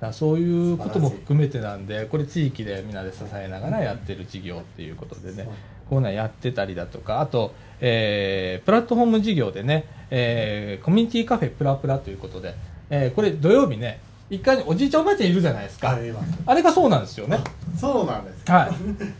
[0.00, 5.44] だそういうことも含めてなんで、これ地域でみんなで支えながらやってる事業っていうことでね、
[5.88, 12.54] こういうのやってたりだとか、あと、えープラットフォーム事業でね、えーコミュニティカフェプラプラということで、
[12.90, 15.96] えーこれ土曜日ね、一回おじいちゃんおばあちゃんいるじゃないですか。
[16.46, 17.38] あれがそうなんですよね。
[17.78, 18.70] そうなんですはい。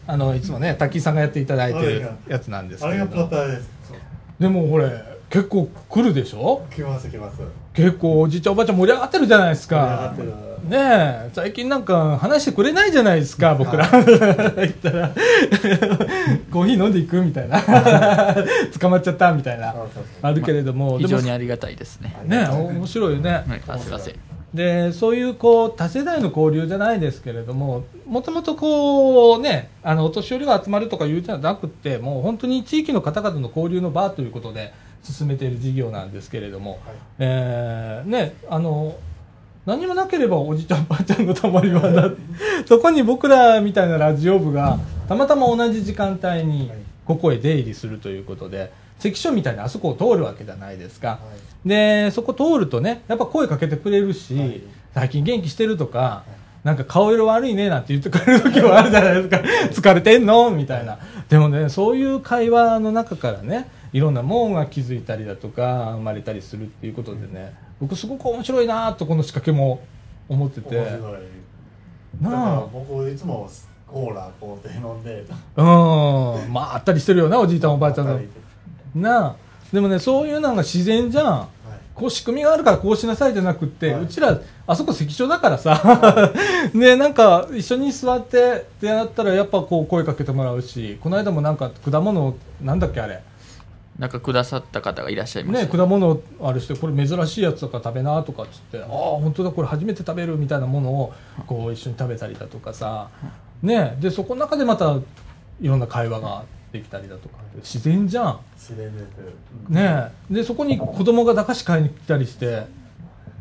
[0.06, 3.24] あの、いつもね、滝井さんがやっていただいてるやつなんですけあれがプラ。
[3.26, 3.68] プラです
[4.40, 4.90] でもこれ、
[5.34, 6.64] 結構来るでしょ？
[6.70, 7.40] 来ます来ます。
[7.72, 10.14] 結構おじいちゃんおばあちゃん盛り上がってるじゃないですか。
[10.16, 10.78] 盛り上がってね
[11.26, 13.84] え最近なんか話してくれないじゃないですか僕ら。
[13.90, 15.08] 言ったら
[16.52, 17.60] コーヒー飲んでいくみたいな。
[18.78, 19.74] 捕まっちゃったみたいな。
[20.22, 22.14] あるけれども非常にでありがたいですね。
[22.22, 24.14] もね面白いよね、はいあすいません。
[24.54, 34.72] でそういうこう多世代の交流じゃないですけれどももともとこうねあのお年寄りが集まるとかいうじゃなくてもう本当に地域の方々の交流の場ということで
[35.04, 36.80] 進めている事業なんですけれども、
[37.18, 38.96] えーねあの
[39.66, 42.10] 何もなければおじいちゃんおばあちゃんのたまり場だ
[42.66, 46.70] そこに僕らみたいなラジオ部がたまたま同じ時間帯に
[47.06, 51.18] ここへ出入りするということで関所みたいにあそこを通るわけじゃないですか、
[51.64, 54.60] でそこ通るとねやっぱ声かけてくれるし、はい。
[54.94, 56.22] 最近元気してるとか、
[56.62, 59.36] なんか顔色悪いねなんて言ってくれる時もあるじゃないですか。
[59.90, 60.50] 疲れてんの？
[60.50, 60.98] みたいな。
[61.28, 69.80] でもねそういう会話の中からねいろんなもんが気づいたりだとか生まれたりするっていうことでね僕すごく面白いなとこの仕掛けも
[70.28, 70.76] 思ってて。
[70.76, 71.12] 面白い。
[72.22, 73.48] だから僕いつも
[73.86, 75.24] コーラこうて飲んで。
[75.56, 76.52] うん。
[76.52, 78.16] まああったりしてるよなおじいちゃんおばあちゃんの。
[78.16, 78.26] はい
[78.96, 79.36] なあ。
[79.72, 81.48] でもねそういうのが自然じゃん。
[81.94, 84.02] こう仕組みがあるからこうしなさいじゃなくって、はい。
[84.02, 86.32] うちらあそこ関所だからさ、
[86.74, 93.22] ねなんか一緒に座ってってやったらやっぱこう声かけてもらうしこの間もなんか果物なんだっけあれ
[93.98, 101.12] なんかくださった方がいらっしゃいましねた、果物あれしてこれ珍しいやつだから食べなとかっつってああ本当だこれ初めて食べるみたいなものを
[101.46, 103.08] こう一緒に食べたりだとかさ。
[103.62, 104.98] ねでそこの中でまた
[105.60, 107.36] いろんな会話ができたりだとか。
[107.58, 108.40] 自然じゃん。
[108.56, 109.06] 自然です
[109.68, 112.66] ねえでそこに子供が駄菓子買いに来たりして。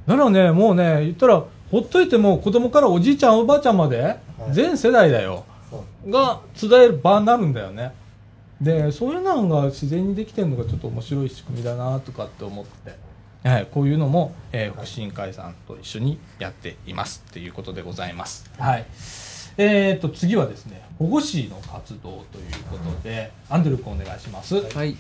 [0.05, 4.17] ならねもうね言ったらほっといても子供からおじいちゃんおばあちゃんまで
[4.51, 5.45] 全世代だよ。
[6.07, 7.93] が伝える場になるんだよね
[8.63, 18.49] でそういうのが自然にできてるのがちょっと面白い仕組みだなとかって思って、はい、こういうのも、えー福祉委員会さんと一緒にやっていますっていうことでございます。
[18.58, 18.86] はい。
[19.58, 24.62] えー、と次はですね保護司の活動ということでアンドル君お願いします。
[24.76, 24.95] はい。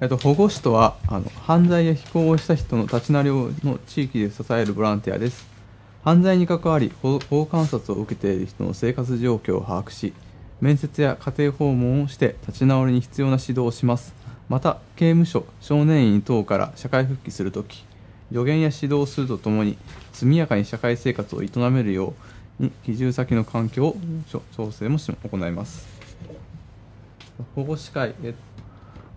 [0.00, 5.46] えっと、保護司とはあの犯罪や非行をした人の立ち直りをの地域で支えるボランティアです。
[6.02, 10.14] 犯罪に関わり保護観察を受けている人の生活状況を把握し
[10.60, 14.14] 面接や家庭訪問をして立ち直りに必要な指導をします。
[14.48, 17.84] また刑務所少年院等から社会復帰するとき
[18.32, 19.78] 助言や指導をするとともに
[20.12, 22.14] 速やかに社会生活を営めるよ
[22.58, 23.96] うに移住先の環境を
[24.28, 25.86] 調調整もし行います。
[27.54, 28.34] 保護司会え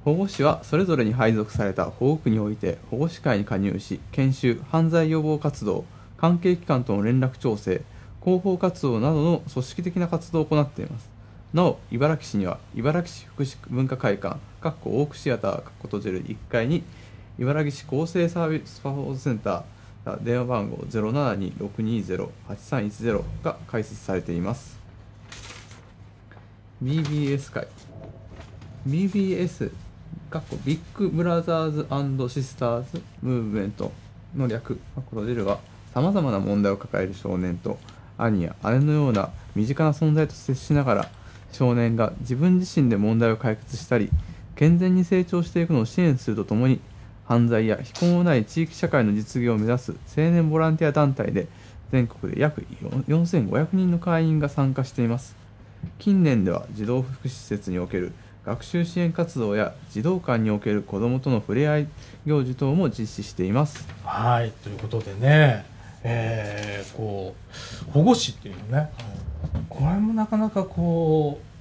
[0.06, 5.86] 保護司はそれぞれに配属された保護区において保護司会に加入し研修犯罪予防活動
[6.18, 7.82] 関係機関との連絡調整
[8.24, 11.13] 広報活動などの組織的な活動を行っています。
[11.54, 16.82] なお茨城市には茨城市福祉文化会館かっこオークシアターかっこ閉じる1階に
[17.38, 24.80] 茨城市厚生サービスサポートセンター電話番号072-620-8310が開設されています。
[26.84, 27.68] BBS 会。
[28.88, 29.72] BBS
[30.30, 33.94] かっこビッグブラザーズシスターズムーブメント
[34.36, 35.60] の略かっこ閉じるは
[35.94, 37.78] さまざまな問題を抱える少年と
[38.18, 41.10] 兄や姉のような身近な存在と接しながら
[41.54, 44.10] 少年が自分自身で問題を解決したり
[44.56, 46.80] 健全に成長していくのを支援するとともに
[47.26, 49.98] 犯罪や非行のない地域社会の実現を目指す青
[50.30, 51.48] 年ボランティア団体で
[51.92, 52.66] 全国で約
[53.08, 55.36] 4500人の会員が参加しています。
[56.00, 58.14] 近年では児童福祉施設における
[58.46, 61.88] 学習支援活動や児童館における子どもとの触れ合い
[62.26, 63.88] 行事等も実施しています。
[64.04, 65.66] はいということでね、
[66.04, 67.36] えーこ
[67.88, 68.90] う保護司っていうのね
[69.70, 71.54] これもなかなかこう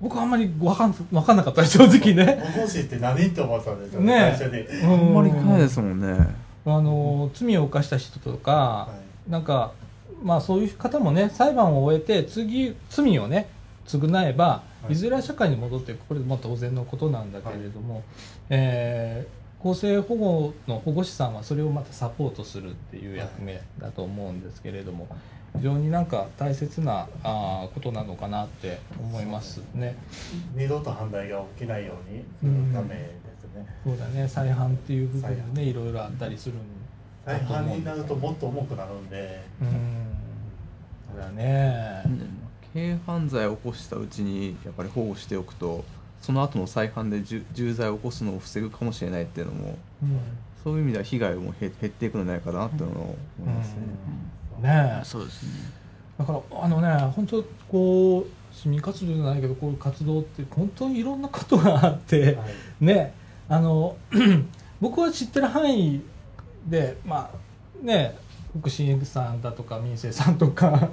[0.00, 2.40] 僕はあんまり分かん分かんなかった 正直ね。
[2.54, 4.34] 保護士って何って思ったんですよね。
[4.38, 4.84] 最初に。
[4.84, 6.16] ああんまり聞かないですもんね。
[6.66, 8.88] あの罪を犯した人とか、は
[9.28, 9.72] なんか
[10.22, 13.48] まあそういう方もね裁判を終えて次罪をね
[13.86, 14.92] 償えば、はい。
[14.92, 16.04] い、ずれは社会に戻っていく。
[16.06, 18.02] これも当然のことなんだけれども、
[18.50, 25.08] えー厚生保護の保護士さんはそれをまたサポートするっていう役目だと思うんですけれども
[25.58, 29.96] 非常になんか大切なあーことなのかなって思いますね。
[30.54, 34.28] 二度と犯罪が起きないようにするためですね、そうだね。
[34.28, 35.54] 再犯っていう部分で再犯。
[35.54, 39.44] ねいろいろあったりするんだ再犯になるともっと重くなるんで。
[39.60, 39.68] うん。
[41.12, 42.02] そうだね。
[42.72, 45.84] 軽犯罪を起こしたうちにやっぱり保護しておくと
[46.20, 50.18] その後の再犯で重重罪を起こすのを防ぐかもしれないっていうのもうん。
[50.62, 53.76] そういう意味では被害も減減っていくのではないかなっていうのを思いますね、
[54.58, 55.00] ね。
[55.02, 55.50] えそうですね。
[56.18, 62.44] だからあのね本当こう市民活動じゃないけどこういう活動って本当にいろんなことがあって、は
[62.80, 62.84] い。
[62.84, 63.14] ね
[63.48, 63.96] あの
[64.80, 66.02] 僕は知ってる範囲
[66.66, 68.16] でまあね
[68.58, 70.88] 福祉さんだとか民生さんとか、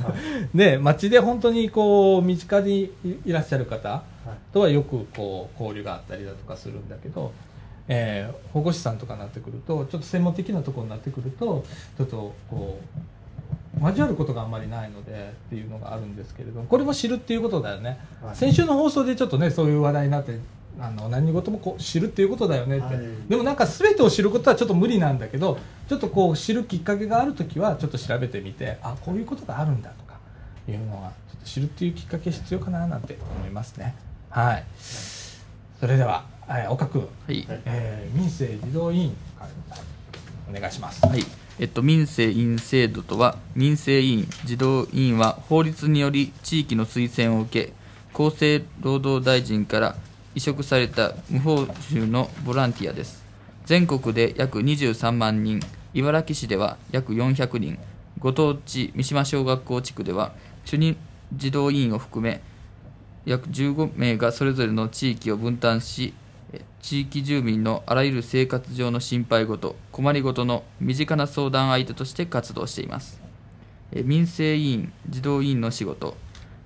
[0.54, 2.92] ね街で本当にこう身近に
[3.26, 4.54] いらっしゃる方はい。
[4.54, 7.32] とはよくこう交流があったりだとかするんだけど、
[7.88, 11.64] えー保護士さんとかになってくるとちょっと専門的なところになってくると
[11.98, 13.00] ちょっとこう
[13.82, 18.36] 交わることがあんまりないのでっていうのがあるんですけれどもこれも知るっていうことだよね、はい。
[18.36, 20.40] 先週の放送でちょっとねそういう話題になって
[20.80, 23.06] あの何事もこう知るっていうことだよねって、はい。
[23.30, 25.58] でもなんか全てを知ることはちょっと無理なんだけど
[25.88, 30.20] ちょっとこう知るきっかけがある時はちょっと調べてみてあこういうことがあるんだとか
[30.68, 33.96] いうのはちょっと知るっていうきっかけ必要かななんて思いますね。
[34.30, 34.64] はい。
[35.80, 39.48] それでは、えー岡君、はい、えー民生児童委員会
[40.50, 41.06] お願いします。
[41.06, 41.24] はい
[41.58, 47.74] えっと、民生委員制度とは民生委員児童委員は法律により地域の推薦を受け
[48.14, 49.96] 厚生労働大臣から
[50.36, 53.24] 委嘱された無報酬のボランティアです。
[53.66, 55.62] 全国で約23万人
[55.94, 57.80] 茨城市では約400人。
[58.20, 60.34] ご当地三島小学校地区では
[60.66, 60.98] 主任
[61.34, 62.42] 児童委員を含め
[63.26, 66.14] 約15名がそれぞれの地域を分担し
[66.82, 73.26] 地域住民のあらゆる生活上の心配事困りごとの身近な相談相手として活動しています。
[74.04, 76.18] 民生委員児童委員の仕事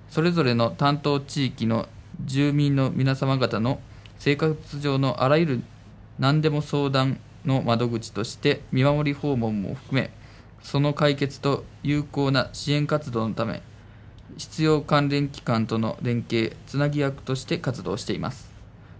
[0.10, 1.88] それぞれの担当地域の
[2.24, 3.80] 住民の皆様方の
[4.18, 5.64] 生活上のあらゆる
[6.18, 10.12] 何でも相談の窓口として見守り訪問も含め
[10.62, 13.62] その解決と有効な支援活動のため
[14.38, 18.49] 必要関連機関との連携つなぎ役として活動しています。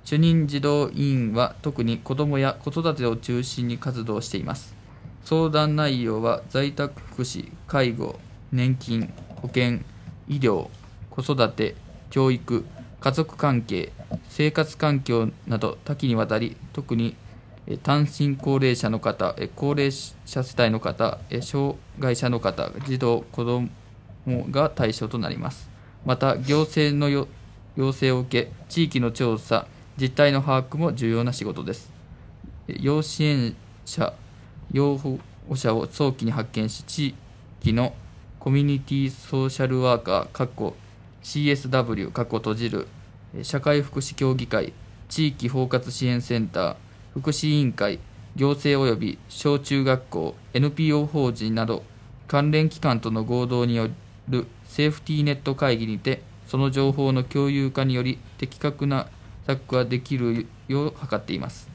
[0.04, 4.76] 主任児童委員は特に子どもや子育てを中心に活動しています
[5.24, 8.20] 相談内容は在宅福祉介護
[8.52, 9.80] 年金保険
[10.28, 10.70] 医療
[11.10, 11.76] 子育て
[12.10, 12.66] 教育
[13.00, 13.92] 家族関係
[14.30, 17.16] 生活環境など多岐にわたり特に
[17.84, 23.62] 単身高齢者の方高齢者世帯の方障害者の方児童子ど
[24.26, 25.70] もが対象となります。
[26.06, 27.28] また行政の要
[27.92, 29.68] 請を受け地域の調査
[30.00, 31.92] 実態の把握も重要な仕事です。
[32.68, 34.14] 要支援者
[34.72, 35.20] 要保
[35.50, 37.16] 護者を早期に発見し地
[37.62, 37.94] 域の
[38.40, 40.76] コミュニティソーシャルワーカー、かっこ
[41.24, 42.88] CSW、かっこ閉じる、
[43.42, 44.72] 社会福祉協議会、
[45.10, 46.76] 地域包括支援センター、
[47.14, 48.00] 福祉委員会、
[48.38, 51.84] 行政及び小中学校、NPO 法人など、
[52.30, 53.90] 関連機関との合同によ
[54.30, 59.08] るセーフティーネット会議にて、その情報の共有化により的確な
[59.58, 61.70] 策ができるよう図っています。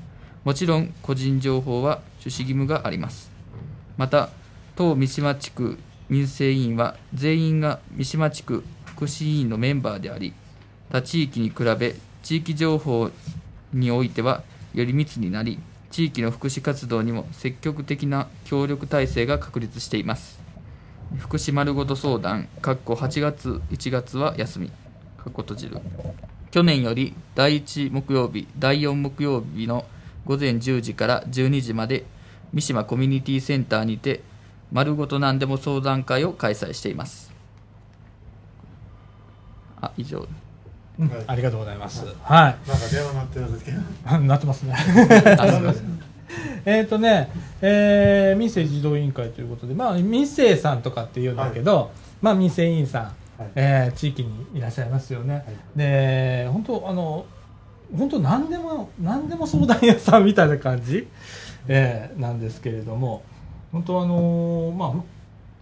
[0.44, 3.30] もちろん、個人情報は守秘義務があります。
[3.96, 4.30] また
[4.76, 10.34] 当三島地区民生委員は全員が三島地区福祉委員のメンバーであり
[10.90, 13.10] 他地域に比べ地域情報
[13.72, 14.42] においては
[14.74, 15.60] より密になり
[15.90, 20.40] 地域の福祉活動にも積極的な協力体制が確立しています
[21.18, 24.72] 福祉丸ごと相談8月1月は休み
[25.24, 25.78] 閉じる
[26.54, 29.84] 去年より第1木曜日第4木曜日の
[30.24, 32.04] 午前10時から12時まで
[32.52, 34.20] 三島コミュニティセンターにて
[34.70, 37.32] 丸ごと何でも相談会を開催しています。
[39.80, 40.28] あ以上。
[41.00, 41.10] うん。
[41.26, 42.06] ありがとうございます。
[42.22, 42.68] はい。
[42.68, 44.18] なんか電話鳴ってるんですけど。
[44.20, 44.76] なってますね。
[46.66, 47.32] えっとね、
[47.62, 51.90] えー民生児童委員会ということで、まあ、民生さんとかって言うんだけど、
[52.22, 53.50] まあ、民生委員さん、はい。
[53.54, 55.44] えー地域にいらっしゃいますよね。
[55.74, 57.26] で、本当、あの、
[57.96, 61.08] 本当何でも、何でも相談屋さんみたいな感じ、
[61.68, 63.22] えーなんですけれども、
[63.72, 64.92] 本当あのまあ、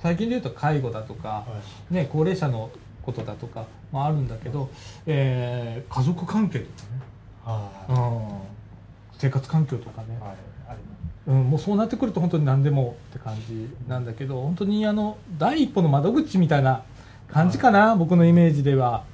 [0.01, 1.47] 最近で言うと介護だとか、は
[1.91, 1.95] い。
[1.95, 2.70] ね、高齢者の
[3.03, 4.70] ことだとか、まあ、あるんだけど、
[5.07, 7.01] えー家族関係とかね、
[7.45, 9.18] はうん。
[9.18, 10.23] 生活環境とかね、い。
[10.23, 10.37] はい
[11.27, 16.83] うん、もうそうなってくると本当に何でもって感じなんだけど本当にあの第一歩の窓口みたいな
[17.33, 19.05] 感じかな、僕のイメージでは。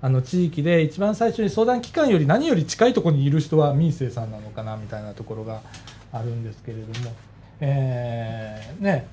[0.00, 5.60] あの地域で一番最初に相談機関より何より近いところにいる人は民生さんなのかなみたいなところが
[6.12, 7.12] あるんですけれども、
[7.60, 9.08] えーね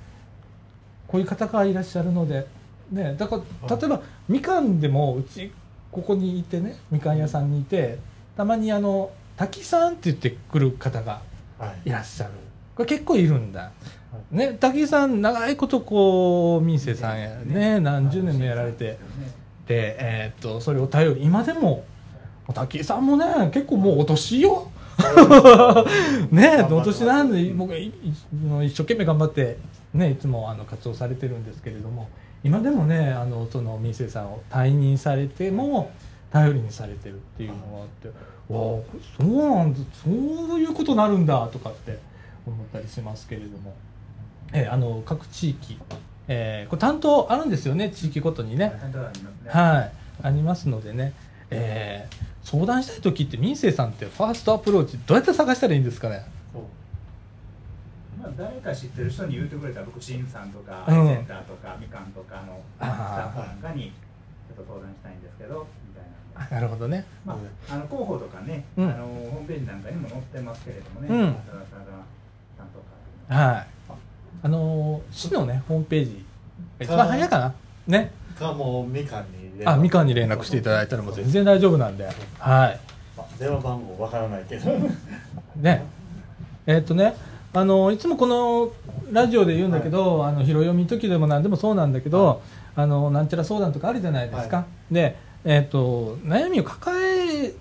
[1.07, 2.47] こういう方がいらっしゃるので、
[2.91, 5.51] ね、だから例えばみかんでもうち
[5.91, 7.99] ここにいてねみかん屋さんにいて
[8.35, 11.21] たまにあの滝さんって言ってくる方が
[11.57, 11.89] はい。
[11.89, 12.31] いらっしゃる
[12.75, 13.71] これ結構いるんだ、
[14.31, 17.79] ね、滝井さん長いことこう民生さんやね。
[17.79, 18.97] 何十年もやられて。
[19.67, 21.85] で、えーっとそれを頼り今でも
[22.53, 24.69] 滝井さんもね結構もうお年よ。
[26.31, 26.65] ね。
[26.69, 27.93] お年なんで僕一
[28.69, 29.57] 生懸命頑張って
[29.93, 32.09] ねいつもあの活動されてるんですけれども
[32.43, 35.91] 今でもねあのその民生さんを退任されても
[36.31, 38.53] 頼りにされてるっていうのがあってわあ
[39.17, 41.97] そうなんだそういうことになるんだとかって
[42.45, 43.73] 思ったりしますけれども、
[44.53, 45.79] えーあの各地域、
[46.27, 48.73] えーこれ担当あるんですよね地域ごとにね。
[49.47, 49.91] はい、
[50.21, 51.13] ありますのでね、
[51.49, 56.23] えー相談したい時って民生さんってファーストアプローチどうやって探したらいいんですかね。
[58.21, 61.07] まあ、誰か知ってる人に言ってくれたら福祉員さんとか、うん。
[61.07, 63.91] センターとかみかんとかのスタッフなんかに
[64.47, 66.01] ちょっと相談したいんですけどみた
[66.45, 67.03] いななるほどね。
[67.25, 68.89] まあ、あの広報とかね、うん。
[68.89, 71.35] あのホームページなんかにも載ってますけれどもね、うん
[73.29, 73.67] はい。
[74.43, 76.25] あのー市のねホームページ
[76.79, 77.53] 一番早いかな。
[77.87, 78.11] ね。
[78.37, 79.71] かもうみかんに連絡。
[79.71, 82.05] あみかんに連絡していただいたらもう全然大丈夫なんで。
[82.05, 82.79] はい。
[83.17, 84.71] まあ電話番号わからないけど。
[85.55, 85.85] ね。
[86.67, 87.15] えっ、とね
[87.53, 88.71] あのいつもこの
[89.11, 92.41] ラジオで言うんだけど、あの広読み時でも何でもそうなんだけど、
[92.75, 95.15] あのなんちゃら相談とかあるじゃないですか、はで、
[95.45, 97.53] えっと悩みを抱え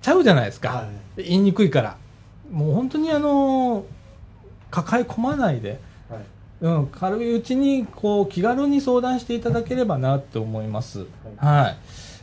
[0.00, 1.96] ちゃうじゃないですか、は言いにくいから。
[2.50, 3.84] もう本当にあの
[4.72, 5.78] 抱え込まないで、
[6.10, 6.20] はい
[6.62, 11.06] うん、軽いうちにこう気軽に相談していただければなって思います。
[11.36, 11.76] はい。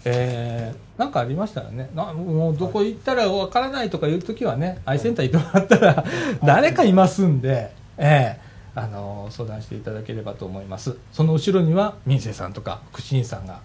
[0.05, 6.05] えー、なんかありましたらね、なもうどこ行ったらわからないとかいう時はね、アイセンター行ってもらったら
[6.43, 10.95] 誰かいますんで、えー、あの相談していただければと思います。
[11.11, 13.59] その後ろには民生さんとか福祉員さんが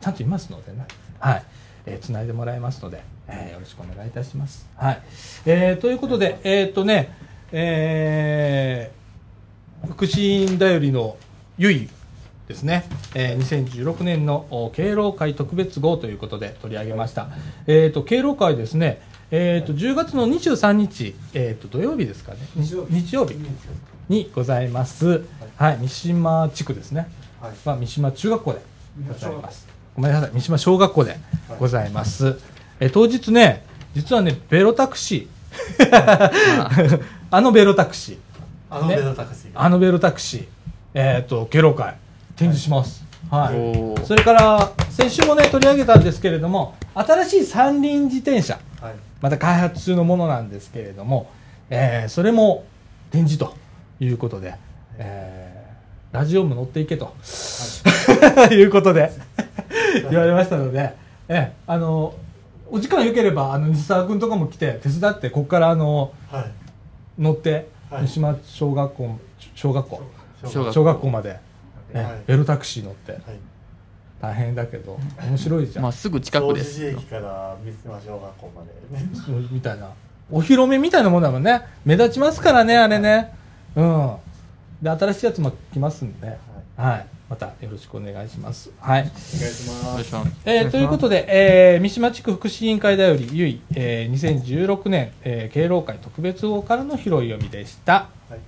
[0.00, 0.86] ちゃんといますのでね、
[1.18, 1.42] はい。
[1.86, 4.68] えー、つないでもらいますので、えーよろしくお願いいたします。
[4.76, 5.02] はい。
[5.46, 7.16] えー、ということで、えーっとね、
[7.52, 11.16] えー、福祉院だよりの
[11.56, 11.88] ゆい
[12.46, 12.84] ですね、
[13.14, 17.28] えー2016年のお敬老会特別号ということで取り上げました、
[17.66, 22.38] えー、と敬老会ですね、えー、と10月の23日、えー、と土曜日ですかね。
[22.56, 23.14] 日日。
[23.14, 23.36] 曜日。
[24.08, 25.24] にございます、
[25.56, 27.10] はい、三島地区ですね、
[27.42, 27.52] はい。
[27.66, 28.60] まあ、三島中学校で
[29.06, 29.68] ございます。
[29.94, 31.16] ごめんなさい三島小学校で
[31.58, 32.38] ございます、
[32.80, 35.38] えー当日ね実はねベロタクシー。
[35.92, 36.70] あ
[37.42, 38.18] のベロタクシー。
[38.70, 39.52] あのベロタクシー。
[39.52, 40.46] があのベロタクシー、
[40.94, 41.94] えっ、と、敬老会、
[42.36, 43.04] 展示します。
[43.30, 44.06] はい。
[44.06, 48.94] それから、先週もね、取り上げたんですけれども、新しい三輪自転車、はい。
[49.20, 51.30] また開発中のものなんですけれども、
[51.70, 52.64] えーそれも
[53.10, 53.54] 展示と
[54.00, 54.54] いうことで、
[54.96, 57.14] えーラジオも乗っていけと、
[58.50, 58.62] い。
[58.64, 59.12] うことで
[60.10, 60.94] 言われましたので、
[61.28, 62.14] えーあの、
[62.70, 66.44] お時間よければ、あの、西沢君とかも来て、手伝って、ここから、あの、はい
[67.18, 68.02] 乗って、はい。
[68.02, 69.18] 三島小学校、
[69.54, 70.02] 小学校、
[70.44, 71.10] 小学校。
[71.10, 71.38] まで、
[71.92, 72.22] えはい。
[72.26, 73.12] ベルタクシー乗って。
[73.12, 73.22] はい。
[74.20, 76.84] 大変だけど面白いじゃん、まあすぐ近くです。
[76.84, 79.10] 駅から三島小学校までね。
[79.14, 79.90] そうみたいな。
[80.30, 81.62] お披露目みたいなもんだもんね。
[81.84, 83.32] 目立ちますからねあれね。
[83.76, 84.16] うん。
[84.82, 86.36] で新しいやつも来ますんで、
[86.76, 88.70] はいまたよろしくお願いします。
[88.80, 89.02] はい。
[89.02, 90.30] お願いします。
[90.46, 98.08] えーということで、えー三島地区福祉委員会だよりゆい、えー2016年、えー敬老会特別号からの拾い読みでした。
[98.30, 98.38] はい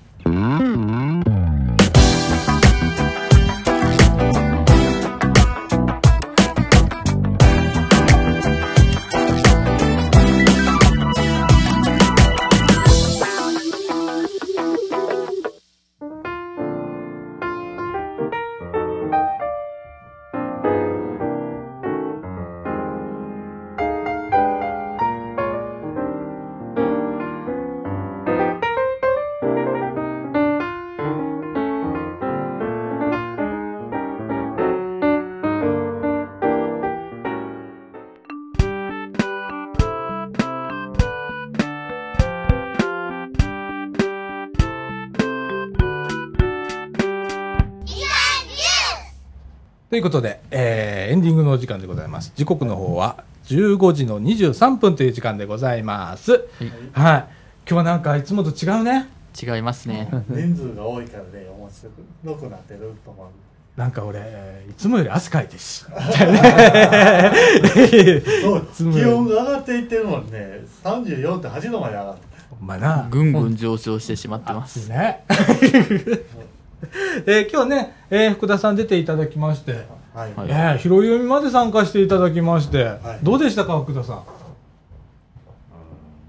[50.01, 52.33] いうことで、えーエンディングのお時間でございます。
[52.35, 56.33] 時刻の方は15時の23分という時間でございます。
[56.33, 56.41] はい。
[56.41, 57.29] 今
[57.67, 59.09] 日はなんかいつもと違うね。
[59.41, 63.27] 違いますね 人数が多いからね面白くなってると思う
[63.79, 65.85] なんか俺、いつもより汗かいてるし。
[68.77, 72.23] 気温が上がっていってるもんね34.8度まで上がって
[72.61, 73.07] お前な。
[73.11, 75.25] ぐんぐん上昇してしまってますね。
[77.27, 80.49] えー今日ね、えー福田さん出ていただきまして、はい、はい。
[80.49, 83.25] えー、拾い読みまで参加していただきまして、い。
[83.25, 84.17] どうでしたか、福田さん？
[84.17, 84.23] うん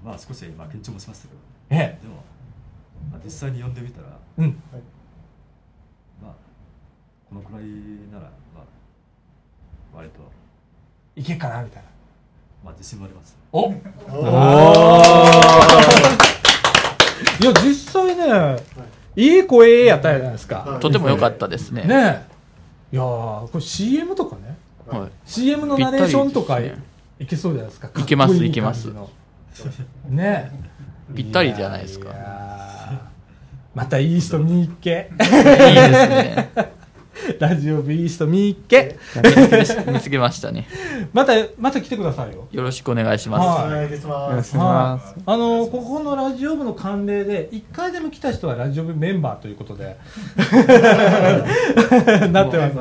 [0.04, 1.40] まあ少し今緊張もしましたけど
[1.70, 2.14] えでも、
[3.12, 4.62] まあ、実際に読んでみたらえうん。
[6.22, 6.32] まあ
[7.28, 7.62] このくらい
[8.12, 8.24] なら
[8.54, 8.64] まあ
[9.96, 10.16] 割と。
[11.14, 11.88] いけっかなみたいな。
[12.64, 13.36] まあ自信もあります。
[13.52, 13.68] お！
[13.68, 13.72] お
[17.40, 18.28] いや、実際ね、い
[19.16, 20.60] い声やったじゃないですか。
[20.60, 22.26] はいとても良かったですねね
[22.92, 22.94] え。
[22.94, 24.56] いやーこれ CM とかね、
[24.86, 26.72] はい CM のナレーションとかい,、
[27.26, 27.90] けそうじゃないですか。
[28.00, 28.92] いけますいけます
[30.08, 30.50] ねえ。
[31.14, 32.98] ぴったりじゃないですかやー
[33.74, 35.10] またいい人見っけ。
[35.12, 36.50] いいですね
[37.38, 38.96] ラジオ部いい人見っけ。
[39.16, 40.66] 見つけ見つけましたね。
[41.12, 42.48] また、また来てくださいよ。
[42.50, 44.56] よろしくお願いしまはお願いします。
[44.56, 49.96] はい、あのここのラジオ部の慣例で1回でも来た人はラジオ部メンバーということで。
[52.32, 52.76] なってます。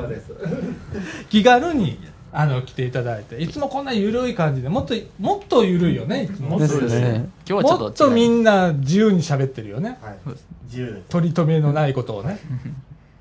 [1.30, 2.00] 気軽に
[2.34, 3.38] あの来ていただいて。
[3.42, 6.58] いつもこんな緩い感じでもっともっと緩いよねいつも。
[6.58, 7.30] ですそうですね。
[7.46, 10.00] す今日はちょもっっとみんな自由に喋ってるよね。
[10.02, 10.18] はい。
[10.66, 11.04] 自由です。
[11.10, 12.40] 取り留めのないことをね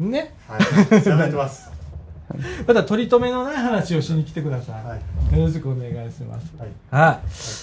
[0.01, 0.35] ね。
[0.49, 0.61] はい。
[0.61, 1.71] 喋ってます。
[2.67, 5.39] また取り留めのない話をしに来てください、はい。
[5.39, 6.53] よろしくお願いします。
[6.59, 6.69] はい。
[6.91, 7.19] はい、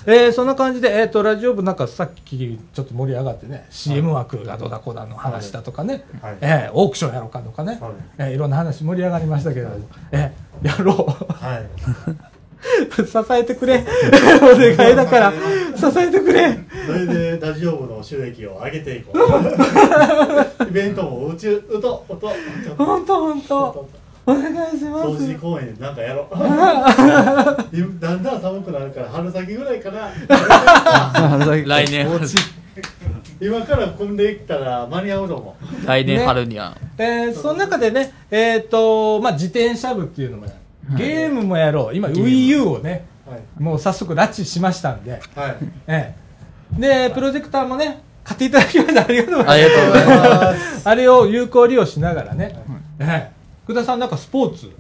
[0.06, 6.38] えーそんな感じで、えー、とラジオ部なんかさっきちょっと盛り上がってね CM 枠がどうだこうだの話だとかね、はい。
[6.42, 7.92] えーオークションやろうかとかね、はい。
[8.18, 9.78] えーいろんな話盛り上がりましたけれども、
[10.12, 11.34] えーやろう。
[11.34, 12.37] はい
[12.94, 13.84] 支えてくれ。
[14.42, 15.34] お願いだから。
[15.76, 16.60] 支えてくれ。
[16.86, 20.64] それでラジオ部の収益を上げていこう。
[20.68, 22.32] イベントもうちうとうと
[22.78, 23.88] 本当本当。
[24.26, 25.08] お願いします。
[25.08, 26.36] 掃除公園でなんかやろう。
[28.02, 30.10] だんだん寒くなるから春先ぐらいかな。
[31.66, 32.10] 来年。
[32.10, 32.28] 春
[33.40, 40.58] 今から組んでいったら間に合うと思う来年春には、えーその中でね、えっ、と、まあ、自転車部っていうのもやる
[40.96, 41.96] ゲームもやろう。
[41.96, 43.42] 今、WiiU をね、はい。
[43.62, 45.56] もう早速拉致しましたんで、はい。
[45.88, 46.16] え
[46.78, 46.80] え。
[47.10, 50.90] で、プロジェクターもね、買っていただきましてありがとうごありざいがとうございます。
[50.90, 52.56] あれを有効利用しながらね、
[53.00, 53.32] ええ。
[53.64, 54.72] 福田さんなんかスポーツ、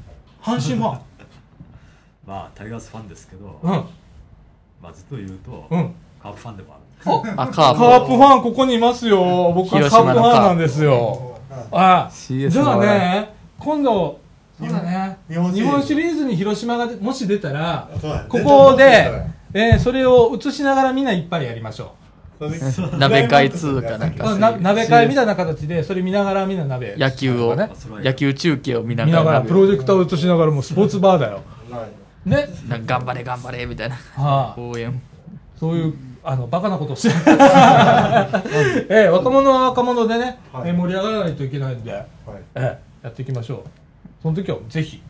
[0.42, 1.00] 阪神ファン。
[2.28, 5.94] まあタイガースファンですけど、うん、まあずっと言うと、うん。
[6.22, 7.80] カープファンでもあるんですあカープ。
[7.80, 9.52] カープファンここにいますよ。
[9.54, 11.38] 僕はカープファンなんですよ。
[11.72, 14.20] あ CS じゃあね、今度、
[14.60, 17.90] そうだね、日本シリーズ日本シリーズに広島がもし出たら、
[18.28, 19.12] ここで、
[19.54, 21.94] えーそれを映しながらみんないっぱいやりましょ
[23.00, 24.14] 鍋会通かなんう。
[24.16, 26.96] かな鍋会みたいな形で、それ見ながらみんな鍋。
[26.98, 27.70] 野球をね。
[28.04, 31.42] 野球中継を見ながら、がらプロジェクターを映しながらもうスポーツバーだよ。
[31.72, 31.86] は
[32.26, 32.48] いね。
[32.86, 35.02] 頑張れ頑張れみたいなはあ、応援
[35.60, 35.94] そういう、
[36.24, 37.16] あの、バカなことをして。
[38.90, 42.04] えー若者は若者でね、はいえー盛り上がらないといけないんで、はい
[42.56, 43.70] えーやっていきましょう。
[44.22, 45.02] その時はぜひ、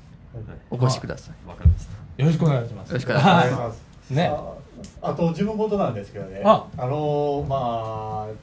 [0.69, 1.49] お越しください。
[1.49, 1.91] わかりました
[2.23, 2.89] よろしくお願いします。
[2.89, 4.09] よろしくお願いします。
[4.11, 4.27] ね。
[4.27, 4.53] あ
[5.01, 6.41] あと自分事なんですけどね。
[6.43, 6.67] あ。
[6.77, 8.33] のーまあ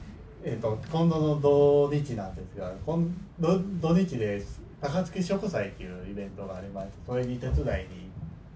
[0.43, 3.03] えっ、と今度の土日なんですが今
[3.39, 4.43] 土土日で
[4.81, 7.65] 高槻食祭っていうイベントがありましてそれに手伝いに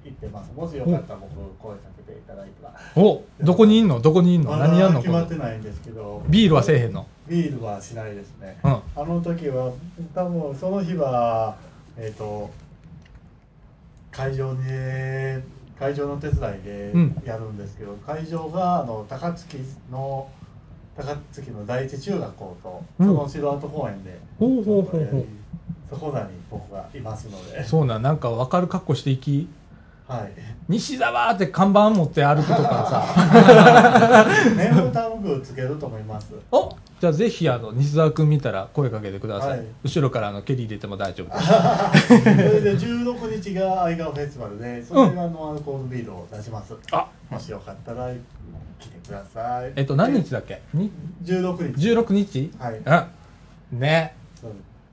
[0.05, 0.51] 行ってます。
[0.55, 3.99] もしよかったら僕声かけていただいたらお、どこにいんの？
[3.99, 4.51] どこにいんの？
[4.51, 4.95] ま何やんの？
[4.95, 6.23] だ決まってないんですけど。
[6.27, 7.05] ビールはせえへんの？
[7.27, 8.71] ビールはしないですね、うん。
[8.71, 9.71] あの時は
[10.15, 11.55] 多分その日は
[11.99, 12.49] えっ、と
[14.11, 14.63] 会場に
[15.79, 17.21] 会場の手伝いでうん。
[17.25, 19.57] やるんですけど、会場があの高槻
[19.91, 20.29] の
[20.97, 23.07] 高槻の第一中学校と、うん。
[23.07, 25.25] その城跡公園でほうほうほうほう。
[25.89, 27.63] そこらに僕がいますので。
[27.63, 29.47] そうなん、なんか分かる格好していき、
[30.07, 30.33] はい。
[30.67, 34.35] 西沢って看板持って歩くとかさ。
[34.57, 36.33] 念のタグつけると思います。
[36.51, 39.67] おじゃあぜひあの西沢君見たら声かけてください、はい。
[39.83, 42.07] 後ろからあの蹴り入れても大丈夫です。
[42.07, 48.11] それで16日が愛川フェスティバルでそれがノンアルコールビールを出します、あもしよかったら
[48.79, 49.73] 来てください。
[49.75, 50.61] えっと何日だっけ？
[50.73, 50.91] に
[51.23, 52.77] ？16日16日はい。
[53.71, 54.15] うんね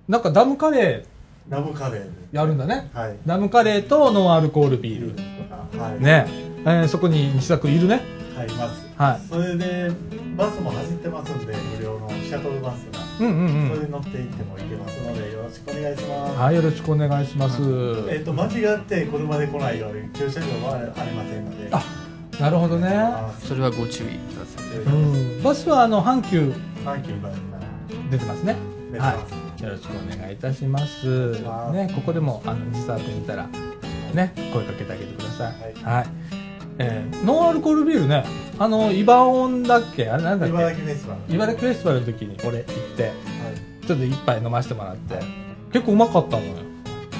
[0.06, 1.04] なんかダムカレ
[1.48, 2.08] ラムカレー。
[2.32, 2.90] やるんだね。
[2.92, 3.16] はい。
[3.26, 5.12] ダムカレーとノンアルコールビー
[5.76, 5.80] ル。
[5.80, 6.00] はい。
[6.02, 6.26] ね。
[6.64, 8.00] えーそこに西沢君いるね
[8.36, 9.20] はいいますはい。
[9.28, 9.90] それで
[10.36, 13.74] バスも走ってますんで無料のシャトルバスが、うんうんうん。
[13.74, 17.62] それに乗って行っても行けますのでよろしくお願いします、はいよろしくお願いします。
[18.10, 21.68] えっ、と間違って車で来ないように駐車場はありませんので。
[21.72, 21.82] あ
[22.40, 22.88] なるほどね。
[22.92, 25.42] あそれはご注意くださいうん。
[25.42, 26.52] バスはあの阪急。
[26.84, 28.10] 阪急バスから。
[28.10, 28.56] 出てますね。
[28.92, 29.32] 出てます。
[29.32, 31.40] はい、よろしくお願いいたします。
[31.42, 31.72] ます。
[31.72, 33.48] ねここでもあの西沢君いたら
[34.12, 35.52] ね声かけてあげてください。
[35.82, 35.94] はい。
[35.98, 36.06] はい、
[36.78, 38.24] えーノンアルコールビールね。
[38.58, 40.08] あのイバオンだっけ？
[40.08, 41.34] あれなんだっ茨け城フェスティバル。
[41.34, 43.02] 茨城フェスティバルの時に俺行って。
[43.04, 43.12] はい。
[43.86, 45.18] ちょっと一杯飲ませてもらって。
[45.72, 46.52] 結構うまかったのよ。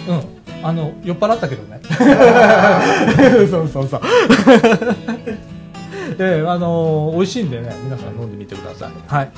[0.09, 0.23] うん。
[0.63, 1.81] あの酔っ払ったけどね。
[3.51, 4.01] そうそうそう。
[6.19, 7.75] えーあのー美味しいんでね。
[7.85, 8.91] 皆さん飲んでみてください。
[9.07, 9.31] はい。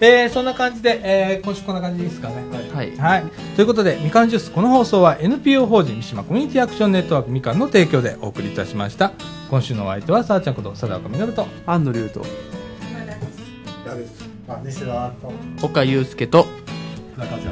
[0.00, 2.34] えーそんな感じで、えー今週こんな感じでいいですかね。
[2.74, 2.96] はい。
[2.96, 3.24] はい。
[3.56, 9.12] ということで、みかんジュース、この放送は NPO 法人三島コミュニティアクションネットワークみかんの提供でお送りいたしました。
[9.50, 12.24] 今週のお相手はさあちゃんこと貞岡稔とアンドリューと
[13.84, 14.28] 田です。
[14.48, 15.32] あす田と。
[15.66, 16.46] 岡祐介と
[17.16, 17.50] 中和也と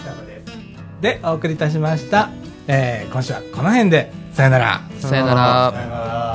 [0.00, 0.22] 中
[1.00, 2.28] ででお送りいたしました、
[2.66, 4.82] えー、今週はこの辺でさよなら。
[4.98, 5.72] さよなら。
[5.72, 6.26] さよなら。